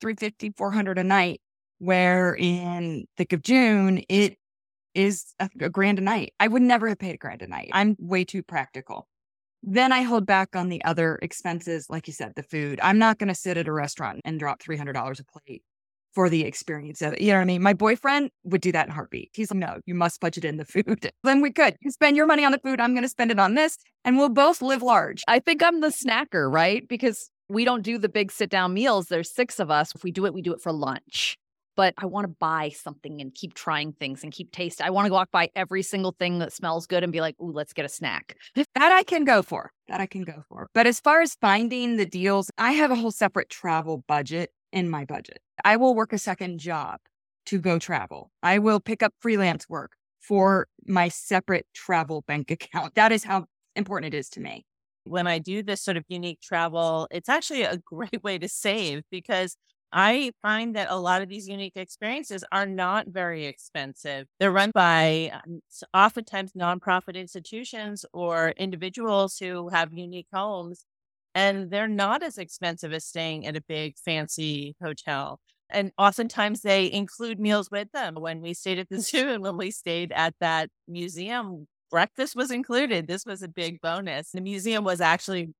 350, 0.00 0.52
400 0.56 0.98
a 0.98 1.04
night, 1.04 1.40
where 1.78 2.34
in 2.34 3.06
thick 3.16 3.32
of 3.32 3.42
June, 3.42 4.02
it 4.08 4.36
is 4.94 5.34
a, 5.38 5.48
a 5.60 5.70
grand 5.70 5.98
a 5.98 6.02
night. 6.02 6.32
I 6.40 6.48
would 6.48 6.62
never 6.62 6.88
have 6.88 6.98
paid 6.98 7.14
a 7.14 7.18
grand 7.18 7.42
a 7.42 7.46
night. 7.46 7.70
I'm 7.72 7.96
way 7.98 8.24
too 8.24 8.42
practical. 8.42 9.08
Then 9.62 9.92
I 9.92 10.02
hold 10.02 10.26
back 10.26 10.54
on 10.54 10.68
the 10.68 10.84
other 10.84 11.18
expenses, 11.22 11.86
like 11.88 12.06
you 12.06 12.12
said, 12.12 12.32
the 12.36 12.42
food. 12.42 12.78
I'm 12.82 12.98
not 12.98 13.18
going 13.18 13.28
to 13.28 13.34
sit 13.34 13.56
at 13.56 13.66
a 13.66 13.72
restaurant 13.72 14.20
and 14.24 14.38
drop 14.38 14.62
$300 14.62 15.20
a 15.20 15.24
plate 15.24 15.62
for 16.14 16.28
the 16.28 16.42
experience 16.42 17.02
of 17.02 17.14
it. 17.14 17.20
You 17.20 17.28
know 17.28 17.38
what 17.38 17.42
I 17.42 17.46
mean? 17.46 17.62
My 17.62 17.72
boyfriend 17.72 18.30
would 18.44 18.60
do 18.60 18.72
that 18.72 18.86
in 18.86 18.92
heartbeat. 18.92 19.30
He's 19.32 19.50
like, 19.50 19.58
no, 19.58 19.80
you 19.84 19.94
must 19.94 20.20
budget 20.20 20.44
in 20.44 20.58
the 20.58 20.64
food. 20.64 21.10
then 21.24 21.40
we 21.40 21.50
could. 21.50 21.76
You 21.80 21.90
spend 21.90 22.16
your 22.16 22.26
money 22.26 22.44
on 22.44 22.52
the 22.52 22.58
food. 22.58 22.80
I'm 22.80 22.92
going 22.92 23.02
to 23.02 23.08
spend 23.08 23.30
it 23.30 23.38
on 23.38 23.54
this. 23.54 23.78
And 24.04 24.16
we'll 24.16 24.28
both 24.28 24.62
live 24.62 24.82
large. 24.82 25.22
I 25.26 25.40
think 25.40 25.62
I'm 25.62 25.80
the 25.80 25.88
snacker, 25.88 26.50
right? 26.50 26.86
Because 26.86 27.30
we 27.48 27.64
don't 27.64 27.82
do 27.82 27.98
the 27.98 28.08
big 28.08 28.30
sit 28.30 28.50
down 28.50 28.74
meals. 28.74 29.06
There's 29.06 29.34
six 29.34 29.58
of 29.58 29.70
us. 29.70 29.94
If 29.94 30.04
we 30.04 30.10
do 30.10 30.26
it, 30.26 30.34
we 30.34 30.42
do 30.42 30.52
it 30.52 30.60
for 30.60 30.72
lunch. 30.72 31.36
But 31.76 31.94
I 31.98 32.06
want 32.06 32.26
to 32.26 32.36
buy 32.38 32.68
something 32.70 33.20
and 33.20 33.34
keep 33.34 33.54
trying 33.54 33.92
things 33.92 34.22
and 34.22 34.32
keep 34.32 34.52
tasting. 34.52 34.86
I 34.86 34.90
want 34.90 35.06
to 35.06 35.12
walk 35.12 35.30
by 35.30 35.50
every 35.56 35.82
single 35.82 36.14
thing 36.18 36.38
that 36.38 36.52
smells 36.52 36.86
good 36.86 37.02
and 37.02 37.12
be 37.12 37.20
like, 37.20 37.34
ooh, 37.40 37.52
let's 37.52 37.72
get 37.72 37.84
a 37.84 37.88
snack. 37.88 38.36
That 38.54 38.92
I 38.92 39.02
can 39.02 39.24
go 39.24 39.42
for. 39.42 39.70
That 39.88 40.00
I 40.00 40.06
can 40.06 40.22
go 40.22 40.44
for. 40.48 40.68
But 40.74 40.86
as 40.86 41.00
far 41.00 41.20
as 41.20 41.34
finding 41.34 41.96
the 41.96 42.06
deals, 42.06 42.50
I 42.58 42.72
have 42.72 42.90
a 42.90 42.96
whole 42.96 43.10
separate 43.10 43.50
travel 43.50 44.04
budget 44.06 44.50
in 44.72 44.88
my 44.88 45.04
budget. 45.04 45.38
I 45.64 45.76
will 45.76 45.94
work 45.94 46.12
a 46.12 46.18
second 46.18 46.58
job 46.58 47.00
to 47.46 47.58
go 47.58 47.78
travel. 47.78 48.30
I 48.42 48.58
will 48.58 48.80
pick 48.80 49.02
up 49.02 49.12
freelance 49.20 49.68
work 49.68 49.92
for 50.20 50.66
my 50.86 51.08
separate 51.08 51.66
travel 51.74 52.24
bank 52.26 52.50
account. 52.50 52.94
That 52.94 53.12
is 53.12 53.24
how 53.24 53.46
important 53.76 54.14
it 54.14 54.16
is 54.16 54.28
to 54.30 54.40
me. 54.40 54.64
When 55.04 55.26
I 55.26 55.38
do 55.38 55.62
this 55.62 55.82
sort 55.82 55.98
of 55.98 56.04
unique 56.08 56.40
travel, 56.40 57.06
it's 57.10 57.28
actually 57.28 57.62
a 57.62 57.76
great 57.76 58.22
way 58.22 58.38
to 58.38 58.48
save 58.48 59.02
because 59.10 59.56
I 59.96 60.32
find 60.42 60.74
that 60.76 60.90
a 60.90 60.96
lot 60.96 61.22
of 61.22 61.28
these 61.28 61.48
unique 61.48 61.76
experiences 61.76 62.44
are 62.50 62.66
not 62.66 63.06
very 63.08 63.46
expensive. 63.46 64.26
They're 64.40 64.50
run 64.50 64.72
by 64.74 65.30
um, 65.46 65.60
oftentimes 65.94 66.52
nonprofit 66.52 67.14
institutions 67.14 68.04
or 68.12 68.50
individuals 68.56 69.38
who 69.38 69.68
have 69.68 69.92
unique 69.92 70.26
homes, 70.34 70.84
and 71.34 71.70
they're 71.70 71.88
not 71.88 72.22
as 72.24 72.38
expensive 72.38 72.92
as 72.92 73.04
staying 73.04 73.46
at 73.46 73.56
a 73.56 73.62
big 73.62 73.96
fancy 73.98 74.74
hotel. 74.82 75.40
And 75.70 75.92
oftentimes 75.98 76.62
they 76.62 76.90
include 76.92 77.38
meals 77.40 77.70
with 77.70 77.90
them. 77.92 78.16
When 78.16 78.40
we 78.40 78.54
stayed 78.54 78.78
at 78.80 78.88
the 78.88 79.00
zoo 79.00 79.28
and 79.28 79.42
when 79.42 79.56
we 79.56 79.70
stayed 79.70 80.12
at 80.12 80.34
that 80.40 80.70
museum 80.88 81.66
breakfast 81.90 82.34
was 82.34 82.50
included. 82.50 83.06
This 83.06 83.24
was 83.24 83.42
a 83.42 83.48
big 83.48 83.80
bonus. 83.80 84.32
The 84.32 84.40
museum 84.40 84.82
was 84.84 85.00
actually 85.00 85.54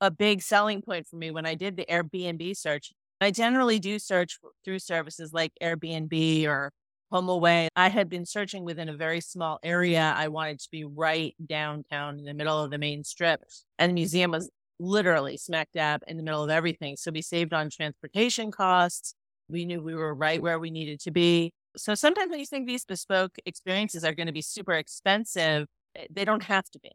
a 0.00 0.10
big 0.10 0.42
selling 0.42 0.82
point 0.82 1.06
for 1.06 1.16
me 1.16 1.30
when 1.30 1.46
I 1.46 1.54
did 1.54 1.76
the 1.76 1.86
Airbnb 1.90 2.56
search. 2.56 2.92
I 3.20 3.30
generally 3.30 3.78
do 3.78 3.98
search 3.98 4.38
through 4.64 4.80
services 4.80 5.32
like 5.32 5.52
Airbnb 5.62 6.46
or 6.46 6.72
HomeAway. 7.12 7.68
I 7.76 7.88
had 7.88 8.08
been 8.08 8.26
searching 8.26 8.64
within 8.64 8.88
a 8.88 8.96
very 8.96 9.20
small 9.20 9.58
area. 9.62 10.14
I 10.16 10.28
wanted 10.28 10.60
to 10.60 10.68
be 10.70 10.84
right 10.84 11.34
downtown 11.44 12.18
in 12.18 12.24
the 12.24 12.34
middle 12.34 12.62
of 12.62 12.70
the 12.70 12.78
main 12.78 13.04
strip. 13.04 13.42
And 13.78 13.90
the 13.90 13.94
museum 13.94 14.32
was 14.32 14.50
literally 14.78 15.36
smack 15.36 15.68
dab 15.72 16.02
in 16.06 16.16
the 16.16 16.22
middle 16.22 16.42
of 16.42 16.50
everything. 16.50 16.96
So 16.96 17.10
we 17.10 17.22
saved 17.22 17.54
on 17.54 17.70
transportation 17.70 18.50
costs. 18.50 19.14
We 19.48 19.64
knew 19.64 19.82
we 19.82 19.94
were 19.94 20.14
right 20.14 20.42
where 20.42 20.58
we 20.58 20.70
needed 20.70 21.00
to 21.00 21.10
be. 21.10 21.52
So 21.76 21.94
sometimes 21.94 22.30
when 22.30 22.40
you 22.40 22.46
think 22.46 22.66
these 22.66 22.84
bespoke 22.84 23.36
experiences 23.46 24.04
are 24.04 24.14
going 24.14 24.26
to 24.26 24.32
be 24.32 24.42
super 24.42 24.72
expensive, 24.72 25.66
eh, 25.94 26.06
they 26.10 26.24
don't 26.24 26.42
have 26.42 26.64
to 26.70 26.78
be. 26.80 26.90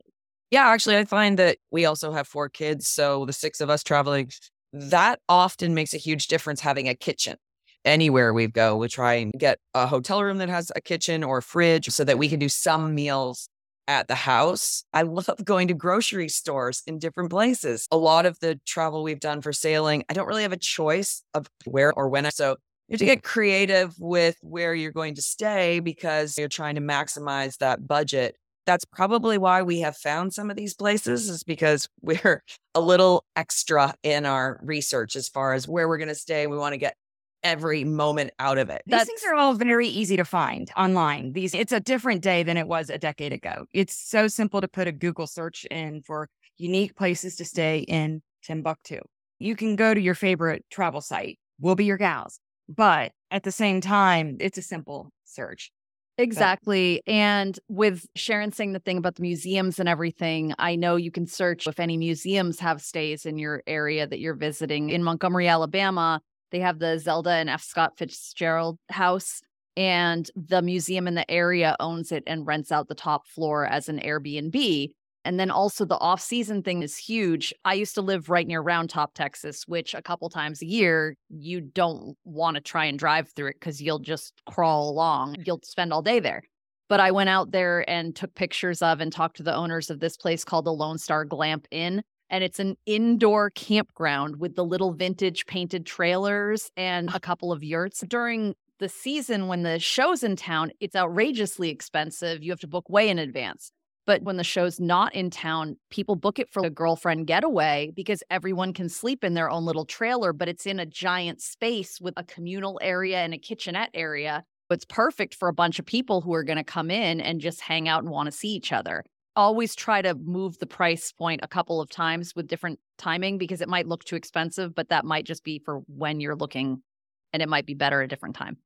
Yeah, 0.50 0.68
actually, 0.68 0.98
I 0.98 1.06
find 1.06 1.40
that 1.40 1.60
we 1.72 1.86
also 1.86 2.12
have 2.12 2.28
four 2.28 2.50
kids. 2.50 2.88
So 2.90 3.26
the 3.26 3.32
six 3.32 3.62
of 3.62 3.70
us 3.70 3.84
traveling, 3.84 4.30
that 4.74 5.20
often 5.28 5.74
makes 5.74 5.94
a 5.94 5.98
huge 5.98 6.28
difference 6.28 6.62
having 6.62 6.88
a 6.88 6.96
kitchen. 6.96 7.38
Anywhere 7.84 8.34
we 8.34 8.48
go, 8.48 8.78
we 8.78 8.88
try 8.88 9.16
and 9.16 9.34
get 9.38 9.60
a 9.74 9.88
hotel 9.88 10.24
room 10.24 10.38
that 10.38 10.50
has 10.50 10.72
a 10.76 10.82
kitchen 10.82 11.24
or 11.24 11.40
a 11.40 11.42
fridge 11.42 11.90
so 11.90 12.04
that 12.04 12.18
we 12.18 12.30
can 12.30 12.40
do 12.40 12.50
some 12.50 12.94
meals 12.94 13.50
at 13.88 14.08
the 14.08 14.16
house. 14.16 14.84
I 14.94 15.02
love 15.04 15.44
going 15.44 15.68
to 15.68 15.74
grocery 15.74 16.30
stores 16.30 16.84
in 16.86 17.00
different 17.00 17.30
places. 17.30 17.88
A 17.92 17.98
lot 17.98 18.26
of 18.26 18.40
the 18.40 18.60
travel 18.66 19.04
we've 19.04 19.20
done 19.20 19.42
for 19.42 19.52
sailing, 19.52 20.04
I 20.10 20.14
don't 20.14 20.28
really 20.28 20.44
have 20.44 20.54
a 20.54 20.58
choice 20.58 21.24
of 21.34 21.48
where 21.66 21.92
or 21.94 22.08
when. 22.08 22.26
I, 22.26 22.30
so 22.30 22.58
you 22.88 22.96
have 22.96 23.00
to 23.00 23.06
get 23.06 23.24
creative 23.24 23.96
with 24.00 24.36
where 24.42 24.76
you're 24.76 24.92
going 24.92 25.16
to 25.16 25.22
stay 25.22 25.80
because 25.80 26.38
you're 26.38 26.50
trying 26.50 26.76
to 26.76 26.82
maximize 26.82 27.58
that 27.58 27.88
budget. 27.88 28.36
That's 28.66 28.86
probably 28.86 29.38
why 29.38 29.62
we 29.62 29.80
have 29.80 29.98
found 29.98 30.34
some 30.34 30.50
of 30.50 30.56
these 30.56 30.74
places 30.74 31.30
is 31.30 31.44
because 31.44 31.88
we're 32.02 32.44
a 32.76 32.82
little 32.82 33.26
extra 33.36 33.96
in 34.04 34.26
our 34.26 34.60
research 34.64 35.16
as 35.16 35.28
far 35.30 35.54
as 35.54 35.68
where 35.68 35.88
we're 35.88 35.98
going 35.98 36.08
to 36.10 36.16
stay. 36.16 36.48
We 36.48 36.58
want 36.58 36.74
to 36.74 36.78
get 36.78 36.96
every 37.44 37.84
moment 37.84 38.32
out 38.40 38.58
of 38.58 38.70
it. 38.70 38.84
These 38.86 39.04
things 39.06 39.24
are 39.28 39.34
all 39.34 39.54
very 39.54 39.88
easy 39.88 40.16
to 40.18 40.26
find 40.26 40.72
online. 40.78 41.34
These 41.34 41.54
it's 41.54 41.72
a 41.72 41.80
different 41.80 42.22
day 42.22 42.44
than 42.44 42.58
it 42.58 42.68
was 42.68 42.90
a 42.90 42.98
decade 42.98 43.34
ago. 43.34 43.66
It's 43.74 43.96
so 43.96 44.28
simple 44.28 44.62
to 44.62 44.68
put 44.68 44.88
a 44.88 44.92
Google 44.92 45.28
search 45.28 45.66
in 45.66 46.02
for 46.02 46.30
unique 46.58 46.96
places 46.96 47.36
to 47.38 47.46
stay 47.46 47.80
in 47.80 48.22
Timbuktu. 48.44 49.00
You 49.40 49.56
can 49.56 49.76
go 49.76 49.94
to 49.94 50.00
your 50.00 50.14
favorite 50.16 50.66
travel 50.70 51.02
site. 51.02 51.40
We'll 51.60 51.76
be 51.76 51.86
your 51.86 51.98
gals. 51.98 52.40
But 52.70 53.12
at 53.32 53.44
the 53.44 53.52
same 53.52 53.82
time, 53.82 54.38
it's 54.40 54.58
a 54.58 54.62
simple 54.62 55.12
search. 55.26 55.72
Exactly. 56.18 57.02
And 57.08 57.58
with 57.68 58.06
Sharon 58.16 58.52
saying 58.52 58.74
the 58.74 58.80
thing 58.80 58.98
about 58.98 59.16
the 59.16 59.24
museums 59.24 59.80
and 59.80 59.90
everything, 59.90 60.54
I 60.60 60.76
know 60.76 60.96
you 60.96 61.12
can 61.12 61.26
search 61.26 61.66
if 61.68 61.80
any 61.80 61.98
museums 61.98 62.60
have 62.60 62.82
stays 62.82 63.26
in 63.26 63.38
your 63.38 63.64
area 63.66 64.06
that 64.06 64.20
you're 64.20 64.36
visiting. 64.36 64.90
In 64.90 65.04
Montgomery, 65.04 65.48
Alabama, 65.48 66.22
they 66.52 66.60
have 66.60 66.80
the 66.80 67.00
Zelda 67.00 67.32
and 67.32 67.50
F. 67.50 67.64
Scott 67.64 67.98
Fitzgerald 67.98 68.78
house, 68.90 69.42
and 69.78 70.30
the 70.36 70.62
museum 70.62 71.08
in 71.08 71.16
the 71.16 71.30
area 71.32 71.76
owns 71.80 72.12
it 72.12 72.24
and 72.28 72.46
rents 72.46 72.72
out 72.72 72.88
the 72.88 72.94
top 72.94 73.26
floor 73.26 73.66
as 73.66 73.90
an 73.90 74.00
Airbnb. 74.00 74.90
And 75.24 75.40
then 75.40 75.52
also 75.52 75.86
the 75.86 76.00
off 76.00 76.20
season 76.20 76.64
thing 76.64 76.82
is 76.82 76.98
huge. 76.98 77.54
I 77.64 77.76
used 77.76 77.96
to 77.96 78.02
live 78.02 78.30
right 78.30 78.48
near 78.48 78.62
Round 78.62 78.90
Top, 78.90 79.14
Texas, 79.14 79.68
which 79.68 79.94
a 79.94 80.02
couple 80.02 80.30
times 80.30 80.62
a 80.62 80.66
year 80.66 81.16
you 81.30 81.62
don't 81.62 82.18
want 82.24 82.56
to 82.56 82.62
try 82.62 82.86
and 82.86 82.98
drive 82.98 83.30
through 83.30 83.50
it 83.50 83.60
because 83.60 83.82
you'll 83.82 84.00
just 84.00 84.34
crawl 84.50 84.90
along. 84.90 85.36
You'll 85.46 85.62
spend 85.64 85.94
all 85.94 86.02
day 86.02 86.20
there. 86.20 86.44
But 86.90 87.00
I 87.00 87.12
went 87.12 87.30
out 87.30 87.52
there 87.52 87.90
and 87.90 88.16
took 88.16 88.34
pictures 88.36 88.82
of 88.82 89.00
and 89.00 89.14
talked 89.14 89.38
to 89.38 89.44
the 89.44 89.56
owners 89.56 89.90
of 89.90 90.00
this 90.00 90.18
place 90.18 90.44
called 90.44 90.66
the 90.66 90.74
Lone 90.74 90.98
Star 90.98 91.24
Glamp 91.24 91.68
Inn. 91.72 92.04
And 92.30 92.44
it's 92.44 92.60
an 92.60 92.76
indoor 92.86 93.50
campground 93.52 94.38
with 94.40 94.56
the 94.56 94.66
little 94.66 94.94
vintage 94.94 95.46
painted 95.46 95.86
trailers 95.86 96.72
and 96.76 97.10
a 97.14 97.20
couple 97.20 97.52
of 97.52 97.64
yurts. 97.64 98.02
During 98.08 98.56
the 98.80 98.90
season 98.90 99.48
when 99.48 99.64
the 99.64 99.80
show's 99.80 100.24
in 100.24 100.36
town, 100.36 100.72
it's 100.80 100.96
outrageously 100.96 101.70
expensive. 101.70 102.44
You 102.44 102.52
have 102.52 102.60
to 102.62 102.68
book 102.68 102.90
way 102.90 103.10
in 103.10 103.20
advance. 103.20 103.72
But 104.12 104.24
when 104.24 104.36
the 104.36 104.44
show's 104.44 104.78
not 104.78 105.16
in 105.16 105.30
town, 105.30 105.78
people 105.90 106.18
book 106.18 106.38
it 106.38 106.50
for 106.50 106.66
a 106.66 106.70
girlfriend 106.70 107.28
getaway 107.28 107.94
because 107.96 108.22
everyone 108.30 108.74
can 108.74 108.90
sleep 108.90 109.24
in 109.24 109.36
their 109.36 109.50
own 109.50 109.64
little 109.64 109.86
trailer, 109.86 110.34
but 110.34 110.50
it's 110.50 110.66
in 110.66 110.82
a 110.82 110.86
giant 110.86 111.42
space 111.42 112.02
with 112.02 112.14
a 112.18 112.24
communal 112.26 112.78
area 112.82 113.20
and 113.20 113.34
a 113.34 113.38
kitchenette 113.38 113.92
area. 113.94 114.44
But 114.68 114.80
it's 114.80 114.86
perfect 114.90 115.34
for 115.34 115.48
a 115.48 115.54
bunch 115.54 115.80
of 115.80 115.86
people 115.86 116.20
who 116.20 116.34
are 116.34 116.44
going 116.44 116.58
to 116.58 116.64
come 116.66 116.92
in 116.92 117.22
and 117.22 117.40
just 117.40 117.62
hang 117.62 117.88
out 117.88 118.04
and 118.04 118.12
want 118.12 118.26
to 118.26 118.34
see 118.34 118.50
each 118.50 118.74
other. 118.74 119.06
Always 119.38 119.76
try 119.76 120.02
to 120.02 120.14
move 120.14 120.58
the 120.58 120.68
price 120.68 121.14
point 121.14 121.40
a 121.42 121.48
couple 121.48 121.80
of 121.80 121.90
times 121.90 122.36
with 122.36 122.50
different 122.50 122.82
timing 122.98 123.38
because 123.38 123.62
it 123.62 123.70
might 123.70 123.88
look 123.88 124.04
too 124.04 124.18
expensive, 124.18 124.76
but 124.76 124.90
that 124.90 125.06
might 125.06 125.26
just 125.26 125.46
be 125.46 125.58
for 125.64 125.84
when 125.88 126.20
you're 126.20 126.36
looking 126.36 126.84
and 127.32 127.42
it 127.42 127.48
might 127.48 127.66
be 127.66 127.76
better 127.76 128.02
a 128.02 128.10
different 128.10 128.36
time. 128.36 128.58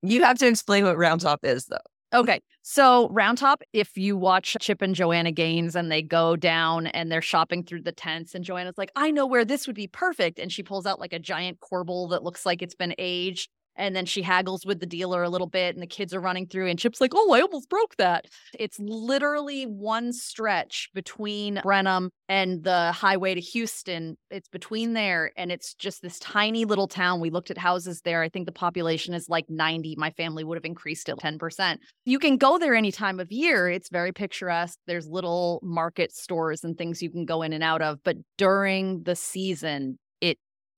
You 0.00 0.22
have 0.22 0.38
to 0.38 0.46
explain 0.46 0.84
what 0.84 0.96
round 0.96 1.20
top 1.20 1.40
is, 1.42 1.66
though. 1.66 1.76
Okay. 2.14 2.40
So 2.62 3.08
Round 3.08 3.36
Top, 3.36 3.62
if 3.72 3.96
you 3.98 4.16
watch 4.16 4.56
Chip 4.60 4.80
and 4.80 4.94
Joanna 4.94 5.32
Gaines 5.32 5.74
and 5.74 5.90
they 5.90 6.00
go 6.00 6.36
down 6.36 6.86
and 6.86 7.10
they're 7.10 7.20
shopping 7.20 7.64
through 7.64 7.82
the 7.82 7.92
tents, 7.92 8.36
and 8.36 8.44
Joanna's 8.44 8.78
like, 8.78 8.92
I 8.94 9.10
know 9.10 9.26
where 9.26 9.44
this 9.44 9.66
would 9.66 9.74
be 9.74 9.88
perfect. 9.88 10.38
And 10.38 10.52
she 10.52 10.62
pulls 10.62 10.86
out 10.86 11.00
like 11.00 11.12
a 11.12 11.18
giant 11.18 11.58
corbel 11.58 12.08
that 12.10 12.22
looks 12.22 12.46
like 12.46 12.62
it's 12.62 12.76
been 12.76 12.94
aged 12.98 13.50
and 13.76 13.94
then 13.94 14.06
she 14.06 14.22
haggles 14.22 14.64
with 14.64 14.80
the 14.80 14.86
dealer 14.86 15.22
a 15.22 15.28
little 15.28 15.46
bit, 15.46 15.74
and 15.74 15.82
the 15.82 15.86
kids 15.86 16.14
are 16.14 16.20
running 16.20 16.46
through, 16.46 16.68
and 16.68 16.78
Chip's 16.78 17.00
like, 17.00 17.12
Oh, 17.14 17.32
I 17.32 17.40
almost 17.40 17.68
broke 17.68 17.96
that. 17.96 18.26
It's 18.58 18.78
literally 18.78 19.64
one 19.64 20.12
stretch 20.12 20.90
between 20.94 21.60
Brenham 21.62 22.10
and 22.28 22.64
the 22.64 22.92
highway 22.92 23.34
to 23.34 23.40
Houston. 23.40 24.16
It's 24.30 24.48
between 24.48 24.94
there, 24.94 25.32
and 25.36 25.52
it's 25.52 25.74
just 25.74 26.02
this 26.02 26.18
tiny 26.18 26.64
little 26.64 26.88
town. 26.88 27.20
We 27.20 27.30
looked 27.30 27.50
at 27.50 27.58
houses 27.58 28.00
there. 28.02 28.22
I 28.22 28.28
think 28.28 28.46
the 28.46 28.52
population 28.52 29.14
is 29.14 29.28
like 29.28 29.46
90. 29.48 29.96
My 29.98 30.10
family 30.10 30.44
would 30.44 30.56
have 30.56 30.64
increased 30.64 31.08
it 31.08 31.16
10%. 31.16 31.78
You 32.04 32.18
can 32.18 32.36
go 32.36 32.58
there 32.58 32.74
any 32.74 32.92
time 32.92 33.20
of 33.20 33.30
year. 33.30 33.68
It's 33.68 33.90
very 33.90 34.12
picturesque. 34.12 34.78
There's 34.86 35.06
little 35.06 35.60
market 35.62 36.12
stores 36.12 36.64
and 36.64 36.76
things 36.76 37.02
you 37.02 37.10
can 37.10 37.24
go 37.24 37.42
in 37.42 37.52
and 37.52 37.62
out 37.62 37.82
of. 37.82 37.98
But 38.04 38.16
during 38.38 39.02
the 39.02 39.16
season, 39.16 39.98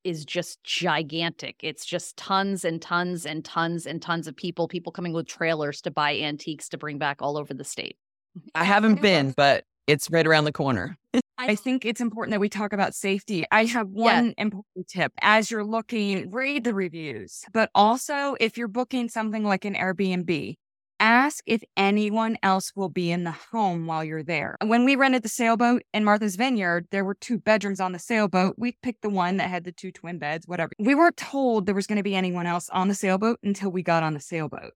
is 0.07 0.25
just 0.25 0.63
gigantic. 0.63 1.57
It's 1.63 1.85
just 1.85 2.17
tons 2.17 2.65
and 2.65 2.81
tons 2.81 3.27
and 3.27 3.45
tons 3.45 3.87
and 3.87 4.01
tons 4.01 4.29
of 4.29 4.37
people, 4.37 4.69
people 4.69 4.93
coming 4.93 5.13
with 5.13 5.27
trailers 5.27 5.81
to 5.83 5.91
buy 5.91 6.17
antiques 6.17 6.69
to 6.69 6.79
bring 6.79 6.99
back 6.99 7.21
all 7.21 7.37
over 7.37 7.53
the 7.53 7.65
state. 7.65 7.97
I 8.55 8.63
haven't 8.63 9.03
been, 9.03 9.35
but 9.37 9.65
it's 9.89 10.09
right 10.11 10.27
around 10.27 10.45
the 10.45 10.53
corner. 10.53 10.97
I 11.39 11.55
think 11.55 11.85
it's 11.85 12.01
important 12.01 12.33
that 12.33 12.41
we 12.41 12.49
talk 12.49 12.73
about 12.73 12.95
safety. 12.95 13.45
I 13.51 13.65
have 13.67 13.89
one 13.89 14.27
yeah. 14.27 14.33
important 14.39 14.89
tip 14.89 15.13
as 15.21 15.51
you're 15.51 15.65
looking, 15.65 16.31
read 16.31 16.65
the 16.65 16.73
reviews, 16.73 17.45
but 17.53 17.69
also 17.75 18.37
if 18.41 18.57
you're 18.57 18.69
booking 18.69 19.09
something 19.09 19.45
like 19.45 19.65
an 19.65 19.75
Airbnb, 19.75 20.57
Ask 20.99 21.45
if 21.47 21.63
anyone 21.77 22.39
else 22.43 22.73
will 22.75 22.89
be 22.89 23.11
in 23.11 23.25
the 23.25 23.35
home 23.53 23.87
while 23.87 24.03
you're 24.03 24.23
there. 24.23 24.57
When 24.65 24.87
we 24.87 24.97
rented 24.97 25.23
the 25.23 25.29
sailboat 25.29 25.83
in 25.93 26.05
Martha's 26.05 26.37
Vineyard, 26.37 26.87
there 26.91 27.05
were 27.05 27.15
two 27.15 27.37
bedrooms 27.37 27.81
on 27.81 27.93
the 27.93 27.99
sailboat. 27.99 28.55
We 28.57 28.79
picked 28.83 29.03
the 29.03 29.11
one 29.11 29.37
that 29.37 29.51
had 29.51 29.65
the 29.65 29.73
two 29.73 29.93
twin 29.93 30.19
beds, 30.19 30.49
whatever. 30.49 30.73
We 30.79 30.95
weren't 30.95 31.19
told 31.19 31.67
there 31.67 31.75
was 31.75 31.87
going 31.87 31.99
to 31.99 32.03
be 32.03 32.17
anyone 32.17 32.47
else 32.47 32.71
on 32.71 32.89
the 32.89 32.95
sailboat 32.95 33.41
until 33.43 33.71
we 33.71 33.83
got 33.83 34.03
on 34.03 34.15
the 34.15 34.21
sailboat. 34.21 34.73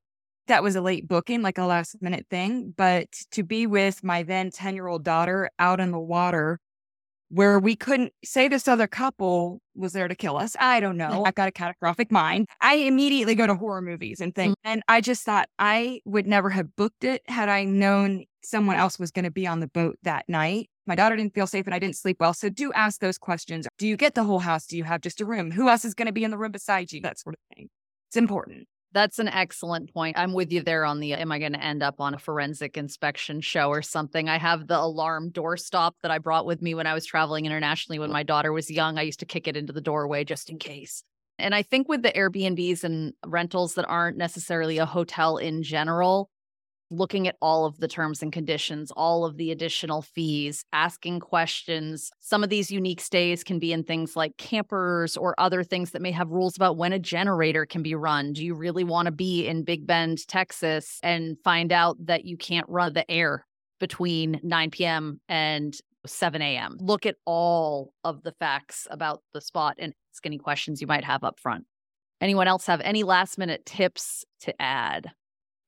That 0.46 0.62
was 0.62 0.76
a 0.76 0.82
late 0.82 1.08
booking, 1.08 1.40
like 1.40 1.56
a 1.56 1.64
last 1.64 1.96
minute 2.02 2.26
thing. 2.28 2.74
But 2.76 3.06
to 3.30 3.42
be 3.42 3.66
with 3.66 4.04
my 4.04 4.22
then 4.22 4.50
10 4.50 4.74
year 4.74 4.88
old 4.88 5.04
daughter 5.04 5.48
out 5.58 5.80
in 5.80 5.90
the 5.90 5.98
water 5.98 6.60
where 7.30 7.58
we 7.58 7.76
couldn't 7.76 8.12
say 8.24 8.48
this 8.48 8.66
other 8.68 8.86
couple 8.86 9.60
was 9.74 9.92
there 9.92 10.08
to 10.08 10.14
kill 10.14 10.36
us. 10.36 10.56
I 10.58 10.80
don't 10.80 10.96
know. 10.96 11.24
I've 11.24 11.34
got 11.34 11.48
a 11.48 11.52
catastrophic 11.52 12.10
mind. 12.10 12.48
I 12.60 12.74
immediately 12.74 13.34
go 13.34 13.46
to 13.46 13.54
horror 13.54 13.80
movies 13.80 14.20
and 14.20 14.34
think, 14.34 14.52
mm-hmm. 14.52 14.72
and 14.72 14.82
I 14.88 15.00
just 15.00 15.24
thought 15.24 15.48
I 15.58 16.00
would 16.04 16.26
never 16.26 16.50
have 16.50 16.74
booked 16.76 17.04
it 17.04 17.22
had 17.28 17.48
I 17.48 17.64
known 17.64 18.24
someone 18.42 18.76
else 18.76 18.98
was 18.98 19.10
going 19.10 19.24
to 19.24 19.30
be 19.30 19.46
on 19.46 19.60
the 19.60 19.68
boat 19.68 19.96
that 20.02 20.28
night. 20.28 20.70
My 20.86 20.96
daughter 20.96 21.14
didn't 21.14 21.34
feel 21.34 21.46
safe 21.46 21.66
and 21.66 21.74
I 21.74 21.78
didn't 21.78 21.96
sleep 21.96 22.16
well. 22.18 22.34
So 22.34 22.48
do 22.48 22.72
ask 22.72 23.00
those 23.00 23.18
questions. 23.18 23.68
Do 23.78 23.86
you 23.86 23.96
get 23.96 24.14
the 24.14 24.24
whole 24.24 24.40
house? 24.40 24.66
Do 24.66 24.76
you 24.76 24.84
have 24.84 25.00
just 25.00 25.20
a 25.20 25.24
room? 25.24 25.52
Who 25.52 25.68
else 25.68 25.84
is 25.84 25.94
going 25.94 26.06
to 26.06 26.12
be 26.12 26.24
in 26.24 26.30
the 26.30 26.38
room 26.38 26.52
beside 26.52 26.90
you? 26.90 27.00
That 27.00 27.18
sort 27.18 27.36
of 27.36 27.56
thing. 27.56 27.68
It's 28.08 28.16
important. 28.16 28.66
That's 28.92 29.20
an 29.20 29.28
excellent 29.28 29.92
point. 29.94 30.18
I'm 30.18 30.32
with 30.32 30.50
you 30.50 30.62
there 30.62 30.84
on 30.84 30.98
the 30.98 31.14
am 31.14 31.30
I 31.30 31.38
going 31.38 31.52
to 31.52 31.62
end 31.62 31.82
up 31.82 32.00
on 32.00 32.14
a 32.14 32.18
forensic 32.18 32.76
inspection 32.76 33.40
show 33.40 33.68
or 33.68 33.82
something? 33.82 34.28
I 34.28 34.36
have 34.38 34.66
the 34.66 34.78
alarm 34.78 35.30
doorstop 35.30 35.92
that 36.02 36.10
I 36.10 36.18
brought 36.18 36.44
with 36.44 36.60
me 36.60 36.74
when 36.74 36.88
I 36.88 36.94
was 36.94 37.06
traveling 37.06 37.46
internationally 37.46 38.00
when 38.00 38.10
my 38.10 38.24
daughter 38.24 38.52
was 38.52 38.68
young. 38.68 38.98
I 38.98 39.02
used 39.02 39.20
to 39.20 39.26
kick 39.26 39.46
it 39.46 39.56
into 39.56 39.72
the 39.72 39.80
doorway 39.80 40.24
just 40.24 40.50
in 40.50 40.58
case. 40.58 41.04
And 41.38 41.54
I 41.54 41.62
think 41.62 41.88
with 41.88 42.02
the 42.02 42.12
Airbnbs 42.12 42.82
and 42.82 43.12
rentals 43.24 43.74
that 43.74 43.86
aren't 43.86 44.16
necessarily 44.16 44.78
a 44.78 44.86
hotel 44.86 45.36
in 45.36 45.62
general, 45.62 46.28
looking 46.90 47.28
at 47.28 47.36
all 47.40 47.64
of 47.64 47.78
the 47.78 47.88
terms 47.88 48.22
and 48.22 48.32
conditions, 48.32 48.90
all 48.92 49.24
of 49.24 49.36
the 49.36 49.50
additional 49.50 50.02
fees, 50.02 50.64
asking 50.72 51.20
questions. 51.20 52.10
Some 52.20 52.42
of 52.42 52.50
these 52.50 52.70
unique 52.70 53.00
stays 53.00 53.44
can 53.44 53.58
be 53.58 53.72
in 53.72 53.84
things 53.84 54.16
like 54.16 54.36
campers 54.36 55.16
or 55.16 55.34
other 55.38 55.62
things 55.62 55.92
that 55.92 56.02
may 56.02 56.12
have 56.12 56.30
rules 56.30 56.56
about 56.56 56.76
when 56.76 56.92
a 56.92 56.98
generator 56.98 57.64
can 57.64 57.82
be 57.82 57.94
run. 57.94 58.32
Do 58.32 58.44
you 58.44 58.54
really 58.54 58.84
want 58.84 59.06
to 59.06 59.12
be 59.12 59.46
in 59.46 59.62
Big 59.62 59.86
Bend, 59.86 60.26
Texas 60.26 60.98
and 61.02 61.36
find 61.44 61.72
out 61.72 61.96
that 62.06 62.24
you 62.24 62.36
can't 62.36 62.68
run 62.68 62.92
the 62.92 63.08
air 63.10 63.46
between 63.78 64.40
9 64.42 64.70
p.m. 64.70 65.20
and 65.28 65.74
7 66.06 66.40
a.m. 66.42 66.76
Look 66.80 67.06
at 67.06 67.16
all 67.24 67.92
of 68.04 68.22
the 68.22 68.32
facts 68.32 68.86
about 68.90 69.22
the 69.32 69.40
spot 69.40 69.76
and 69.78 69.94
ask 70.12 70.24
any 70.26 70.38
questions 70.38 70.80
you 70.80 70.86
might 70.86 71.04
have 71.04 71.24
up 71.24 71.38
front. 71.38 71.64
Anyone 72.20 72.48
else 72.48 72.66
have 72.66 72.80
any 72.82 73.02
last 73.02 73.38
minute 73.38 73.64
tips 73.64 74.24
to 74.40 74.60
add? 74.60 75.10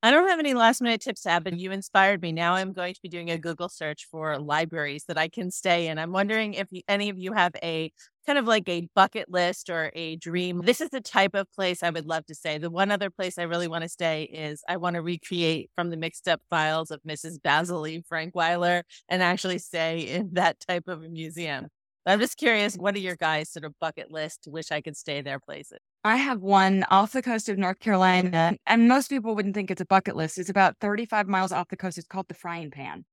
I 0.05 0.11
don't 0.11 0.27
have 0.27 0.39
any 0.39 0.53
last 0.53 0.81
minute 0.81 0.99
tips 0.99 1.21
to 1.21 1.29
add, 1.29 1.45
but 1.45 1.53
mm. 1.53 1.59
you 1.59 1.71
inspired 1.71 2.21
me. 2.21 2.33
Now 2.33 2.55
I'm 2.55 2.73
going 2.73 2.93
to 2.93 3.01
be 3.01 3.07
doing 3.07 3.31
a 3.31 3.37
Google 3.37 3.69
search 3.69 4.05
for 4.11 4.37
libraries 4.37 5.05
that 5.07 5.17
I 5.17 5.29
can 5.29 5.49
stay 5.49 5.87
in. 5.87 5.97
I'm 5.97 6.11
wondering 6.11 6.55
if 6.55 6.67
any 6.89 7.07
of 7.07 7.17
you 7.17 7.31
have 7.31 7.53
a 7.63 7.89
kind 8.27 8.37
of 8.37 8.45
like 8.45 8.67
a 8.67 8.89
bucket 8.95 9.31
list 9.31 9.69
or 9.69 9.93
a 9.95 10.17
dream. 10.17 10.61
This 10.65 10.81
is 10.81 10.89
the 10.89 10.99
type 10.99 11.33
of 11.33 11.49
place 11.53 11.83
I 11.83 11.89
would 11.89 12.05
love 12.05 12.25
to 12.25 12.35
stay. 12.35 12.57
The 12.57 12.69
one 12.69 12.91
other 12.91 13.09
place 13.09 13.37
I 13.37 13.43
really 13.43 13.69
want 13.69 13.83
to 13.83 13.89
stay 13.89 14.23
is 14.23 14.61
I 14.67 14.75
want 14.75 14.95
to 14.95 15.01
recreate 15.01 15.69
from 15.73 15.89
the 15.89 15.95
mixed 15.95 16.27
up 16.27 16.41
files 16.49 16.91
of 16.91 16.99
Mrs. 17.07 17.39
Basily 17.39 18.03
Frankweiler 18.05 18.83
and 19.07 19.23
actually 19.23 19.59
stay 19.59 20.01
in 20.01 20.31
that 20.33 20.59
type 20.59 20.89
of 20.89 21.03
a 21.03 21.09
museum. 21.09 21.67
I'm 22.05 22.19
just 22.19 22.35
curious, 22.35 22.75
what 22.75 22.95
are 22.95 22.99
your 22.99 23.15
guys' 23.15 23.49
sort 23.49 23.63
of 23.63 23.73
bucket 23.79 24.11
list? 24.11 24.49
Wish 24.51 24.69
I 24.69 24.81
could 24.81 24.97
stay 24.97 25.21
there 25.21 25.39
places. 25.39 25.79
I 26.05 26.17
have 26.17 26.41
one 26.41 26.83
off 26.89 27.13
the 27.13 27.21
coast 27.21 27.47
of 27.47 27.57
North 27.57 27.79
Carolina, 27.79 28.57
and 28.65 28.87
most 28.89 29.07
people 29.07 29.35
wouldn't 29.35 29.55
think 29.55 29.71
it's 29.71 29.81
a 29.81 29.85
bucket 29.85 30.17
list. 30.17 30.37
It's 30.37 30.49
about 30.49 30.77
35 30.81 31.27
miles 31.27 31.53
off 31.53 31.69
the 31.69 31.77
coast. 31.77 31.97
It's 31.97 32.07
called 32.07 32.27
the 32.27 32.33
Frying 32.33 32.71
Pan. 32.71 33.05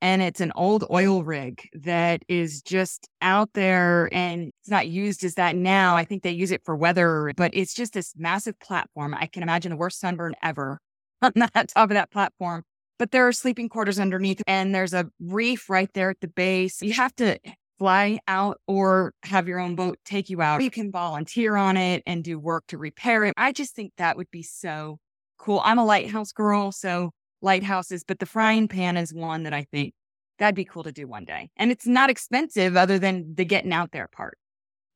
And 0.00 0.22
it's 0.22 0.40
an 0.40 0.52
old 0.54 0.84
oil 0.90 1.24
rig 1.24 1.68
that 1.72 2.22
is 2.28 2.62
just 2.62 3.08
out 3.20 3.50
there 3.54 4.08
and 4.12 4.52
it's 4.60 4.70
not 4.70 4.86
used 4.86 5.24
as 5.24 5.34
that 5.34 5.56
now. 5.56 5.96
I 5.96 6.04
think 6.04 6.22
they 6.22 6.30
use 6.30 6.52
it 6.52 6.62
for 6.64 6.76
weather, 6.76 7.32
but 7.36 7.50
it's 7.52 7.74
just 7.74 7.94
this 7.94 8.14
massive 8.16 8.58
platform. 8.60 9.12
I 9.12 9.26
can 9.26 9.42
imagine 9.42 9.70
the 9.70 9.76
worst 9.76 9.98
sunburn 9.98 10.34
ever 10.40 10.78
on 11.22 11.32
that 11.34 11.68
top 11.74 11.90
of 11.90 11.94
that 11.94 12.12
platform. 12.12 12.62
But 12.98 13.10
there 13.10 13.26
are 13.26 13.32
sleeping 13.32 13.68
quarters 13.68 13.98
underneath, 13.98 14.42
and 14.46 14.74
there's 14.74 14.92
a 14.94 15.08
reef 15.20 15.68
right 15.68 15.92
there 15.94 16.10
at 16.10 16.20
the 16.20 16.28
base. 16.28 16.82
You 16.82 16.94
have 16.94 17.14
to 17.16 17.38
fly 17.78 18.18
out 18.26 18.60
or 18.66 19.14
have 19.22 19.48
your 19.48 19.60
own 19.60 19.76
boat 19.76 19.98
take 20.04 20.28
you 20.30 20.42
out. 20.42 20.62
You 20.62 20.70
can 20.70 20.90
volunteer 20.90 21.56
on 21.56 21.76
it 21.76 22.02
and 22.06 22.24
do 22.24 22.38
work 22.38 22.64
to 22.68 22.78
repair 22.78 23.24
it. 23.24 23.34
I 23.36 23.52
just 23.52 23.74
think 23.74 23.92
that 23.96 24.16
would 24.16 24.30
be 24.30 24.42
so 24.42 24.98
cool. 25.38 25.60
I'm 25.64 25.78
a 25.78 25.84
lighthouse 25.84 26.32
girl, 26.32 26.72
so 26.72 27.12
lighthouses, 27.40 28.04
but 28.06 28.18
the 28.18 28.26
frying 28.26 28.68
pan 28.68 28.96
is 28.96 29.14
one 29.14 29.44
that 29.44 29.54
I 29.54 29.66
think 29.70 29.94
that'd 30.38 30.54
be 30.54 30.64
cool 30.64 30.82
to 30.82 30.92
do 30.92 31.06
one 31.06 31.24
day. 31.24 31.50
And 31.56 31.70
it's 31.70 31.86
not 31.86 32.10
expensive 32.10 32.76
other 32.76 32.98
than 32.98 33.34
the 33.34 33.44
getting 33.44 33.72
out 33.72 33.92
there 33.92 34.08
part. 34.08 34.38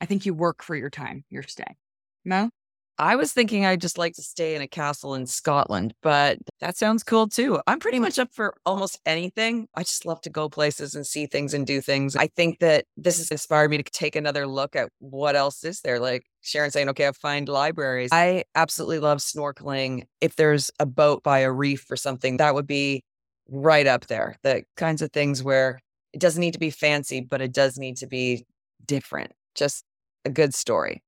I 0.01 0.07
think 0.07 0.27
you 0.27 0.35
work 0.35 0.63
for 0.63 0.75
your 0.75 0.91
time, 0.91 1.25
your 1.31 1.45
stay. 1.45 1.77
Mo? 2.25 2.51
I 2.99 3.17
was 3.17 3.33
thinking 3.33 3.65
I'd 3.65 3.81
just 3.81 3.99
like 3.99 4.15
to 4.15 4.23
stay 4.23 4.55
in 4.55 4.63
a 4.63 4.69
castle 4.69 5.15
in 5.15 5.27
Scotland, 5.27 5.95
but 6.03 6.39
that 6.61 6.77
sounds 6.77 7.03
cool 7.03 7.27
too. 7.27 7.61
I'm 7.67 7.79
pretty 7.79 7.99
much 7.99 8.19
up 8.19 8.29
for 8.33 8.55
almost 8.67 9.01
anything. 9.07 9.67
I 9.75 9.83
just 9.83 10.05
love 10.07 10.21
to 10.23 10.31
go 10.31 10.49
places 10.49 10.95
and 10.95 11.07
see 11.07 11.27
things 11.27 11.55
and 11.55 11.67
do 11.67 11.81
things. 11.81 12.17
I 12.17 12.29
think 12.29 12.61
that 12.61 12.85
this 12.97 13.19
has 13.19 13.31
inspired 13.31 13.71
me 13.71 13.79
to 13.79 13.83
take 13.83 14.15
another 14.15 14.47
look 14.47 14.77
at 14.77 14.91
what 14.99 15.37
else 15.37 15.65
is 15.65 15.81
there. 15.81 15.99
Like 15.99 16.25
Sharon 16.43 16.71
saying, 16.71 16.91
okay, 16.91 17.09
I 17.09 17.13
find 17.13 17.49
libraries. 17.49 18.11
I 18.13 18.45
absolutely 18.55 18.99
love 18.99 19.19
snorkeling. 19.19 20.05
If 20.21 20.37
there's 20.37 20.71
a 20.79 20.87
boat 20.87 21.23
by 21.23 21.41
a 21.41 21.51
reef 21.51 21.91
or 21.91 21.97
something, 21.97 22.37
that 22.37 22.55
would 22.55 22.67
be 22.67 23.03
right 23.49 23.87
up 23.87 24.07
there. 24.07 24.37
The 24.43 24.65
kinds 24.77 25.03
of 25.03 25.13
things 25.13 25.43
where 25.43 25.81
it 26.13 26.21
doesn't 26.21 26.41
need 26.41 26.53
to 26.53 26.61
be 26.61 26.71
fancy, 26.71 27.21
but 27.21 27.41
it 27.41 27.53
does 27.53 27.79
need 27.79 27.97
to 27.99 28.07
be 28.07 28.45
different. 28.85 29.33
Just 29.55 29.85
a 30.25 30.31
good 30.31 30.55
story. 30.55 31.03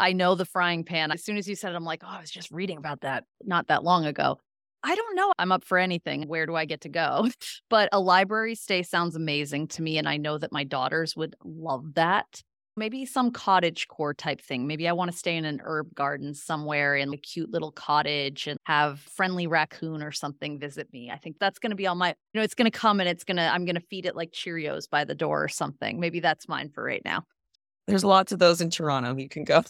I 0.00 0.12
know 0.12 0.34
the 0.34 0.46
frying 0.46 0.84
pan. 0.84 1.12
As 1.12 1.22
soon 1.22 1.36
as 1.36 1.46
you 1.46 1.54
said 1.54 1.72
it, 1.72 1.76
I'm 1.76 1.84
like, 1.84 2.02
oh, 2.04 2.08
I 2.10 2.20
was 2.20 2.30
just 2.30 2.50
reading 2.50 2.78
about 2.78 3.02
that 3.02 3.24
not 3.44 3.68
that 3.68 3.84
long 3.84 4.06
ago. 4.06 4.38
I 4.82 4.94
don't 4.94 5.14
know. 5.14 5.32
I'm 5.38 5.52
up 5.52 5.62
for 5.62 5.76
anything. 5.76 6.26
Where 6.26 6.46
do 6.46 6.56
I 6.56 6.64
get 6.64 6.82
to 6.82 6.88
go? 6.88 7.28
But 7.68 7.88
a 7.92 8.00
library 8.00 8.56
stay 8.56 8.82
sounds 8.82 9.14
amazing 9.14 9.68
to 9.68 9.82
me. 9.82 9.96
And 9.98 10.08
I 10.08 10.16
know 10.16 10.38
that 10.38 10.50
my 10.50 10.64
daughters 10.64 11.14
would 11.14 11.36
love 11.44 11.94
that. 11.94 12.42
Maybe 12.76 13.04
some 13.04 13.30
cottage 13.30 13.86
core 13.86 14.14
type 14.14 14.40
thing. 14.40 14.66
Maybe 14.66 14.88
I 14.88 14.92
want 14.92 15.12
to 15.12 15.16
stay 15.16 15.36
in 15.36 15.44
an 15.44 15.60
herb 15.62 15.94
garden 15.94 16.34
somewhere 16.34 16.96
in 16.96 17.12
a 17.12 17.16
cute 17.16 17.50
little 17.50 17.70
cottage 17.70 18.48
and 18.48 18.58
have 18.64 18.98
friendly 19.00 19.46
raccoon 19.46 20.02
or 20.02 20.10
something 20.10 20.58
visit 20.58 20.92
me. 20.92 21.10
I 21.10 21.18
think 21.18 21.36
that's 21.38 21.60
going 21.60 21.70
to 21.70 21.76
be 21.76 21.86
all 21.86 21.94
my, 21.94 22.08
you 22.08 22.40
know, 22.40 22.42
it's 22.42 22.54
going 22.54 22.70
to 22.70 22.76
come 22.76 22.98
and 22.98 23.08
it's 23.08 23.22
going 23.22 23.36
to, 23.36 23.42
I'm 23.42 23.66
going 23.66 23.76
to 23.76 23.86
feed 23.88 24.06
it 24.06 24.16
like 24.16 24.32
Cheerios 24.32 24.90
by 24.90 25.04
the 25.04 25.14
door 25.14 25.44
or 25.44 25.48
something. 25.48 26.00
Maybe 26.00 26.18
that's 26.18 26.48
mine 26.48 26.70
for 26.70 26.82
right 26.82 27.02
now. 27.04 27.24
There's 27.86 28.04
lots 28.04 28.32
of 28.32 28.38
those 28.38 28.60
in 28.60 28.70
Toronto. 28.70 29.16
You 29.16 29.28
can 29.28 29.44
go. 29.44 29.62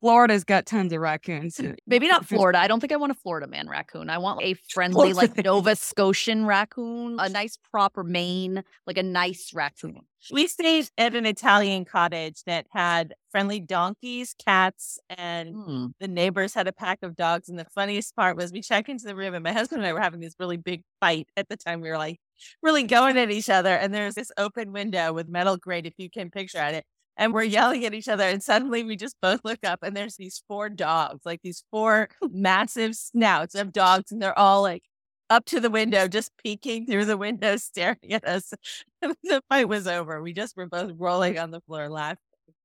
Florida's 0.00 0.44
got 0.44 0.64
tons 0.64 0.92
of 0.92 1.00
raccoons. 1.00 1.60
Maybe 1.86 2.08
not 2.08 2.24
Florida. 2.24 2.58
I 2.58 2.66
don't 2.66 2.80
think 2.80 2.92
I 2.92 2.96
want 2.96 3.12
a 3.12 3.14
Florida 3.14 3.46
man 3.46 3.68
raccoon. 3.68 4.08
I 4.08 4.16
want 4.18 4.42
a 4.42 4.54
friendly, 4.70 5.12
like 5.12 5.36
Nova 5.44 5.76
Scotian 5.76 6.46
raccoon, 6.46 7.16
a 7.20 7.28
nice 7.28 7.58
proper 7.70 8.02
Maine, 8.02 8.64
like 8.86 8.96
a 8.96 9.02
nice 9.02 9.52
raccoon. 9.52 10.00
We 10.30 10.46
stayed 10.46 10.88
at 10.98 11.14
an 11.14 11.26
Italian 11.26 11.84
cottage 11.84 12.42
that 12.44 12.66
had 12.70 13.14
friendly 13.30 13.60
donkeys, 13.60 14.34
cats, 14.42 14.98
and 15.10 15.54
hmm. 15.54 15.86
the 15.98 16.08
neighbors 16.08 16.54
had 16.54 16.66
a 16.66 16.72
pack 16.72 16.98
of 17.02 17.16
dogs. 17.16 17.48
And 17.48 17.58
the 17.58 17.66
funniest 17.66 18.16
part 18.16 18.36
was 18.36 18.52
we 18.52 18.62
checked 18.62 18.88
into 18.88 19.04
the 19.04 19.16
room, 19.16 19.34
and 19.34 19.44
my 19.44 19.52
husband 19.52 19.82
and 19.82 19.88
I 19.88 19.92
were 19.92 20.00
having 20.00 20.20
this 20.20 20.34
really 20.38 20.56
big 20.56 20.82
fight 21.00 21.28
at 21.36 21.48
the 21.48 21.56
time. 21.56 21.80
We 21.80 21.90
were 21.90 21.98
like 21.98 22.18
really 22.62 22.84
going 22.84 23.18
at 23.18 23.30
each 23.30 23.50
other, 23.50 23.74
and 23.74 23.92
there's 23.92 24.14
this 24.14 24.32
open 24.38 24.72
window 24.72 25.12
with 25.12 25.28
metal 25.28 25.58
grate, 25.58 25.86
if 25.86 25.94
you 25.98 26.08
can 26.08 26.30
picture 26.30 26.62
it 26.62 26.86
and 27.16 27.32
we're 27.32 27.42
yelling 27.42 27.84
at 27.84 27.94
each 27.94 28.08
other. 28.08 28.24
And 28.24 28.42
suddenly 28.42 28.82
we 28.82 28.96
just 28.96 29.16
both 29.20 29.40
look 29.44 29.60
up 29.64 29.80
and 29.82 29.96
there's 29.96 30.16
these 30.16 30.42
four 30.48 30.68
dogs, 30.68 31.20
like 31.24 31.42
these 31.42 31.64
four 31.70 32.08
massive 32.30 32.94
snouts 32.94 33.54
of 33.54 33.72
dogs. 33.72 34.12
And 34.12 34.22
they're 34.22 34.38
all 34.38 34.62
like 34.62 34.84
up 35.28 35.44
to 35.46 35.60
the 35.60 35.70
window, 35.70 36.08
just 36.08 36.32
peeking 36.42 36.86
through 36.86 37.04
the 37.04 37.16
window, 37.16 37.56
staring 37.58 38.12
at 38.12 38.24
us. 38.24 38.52
the 39.00 39.42
fight 39.48 39.68
was 39.68 39.86
over. 39.86 40.22
We 40.22 40.32
just 40.32 40.56
were 40.56 40.66
both 40.66 40.92
rolling 40.96 41.38
on 41.38 41.50
the 41.50 41.60
floor 41.60 41.88
laughing. 41.88 42.18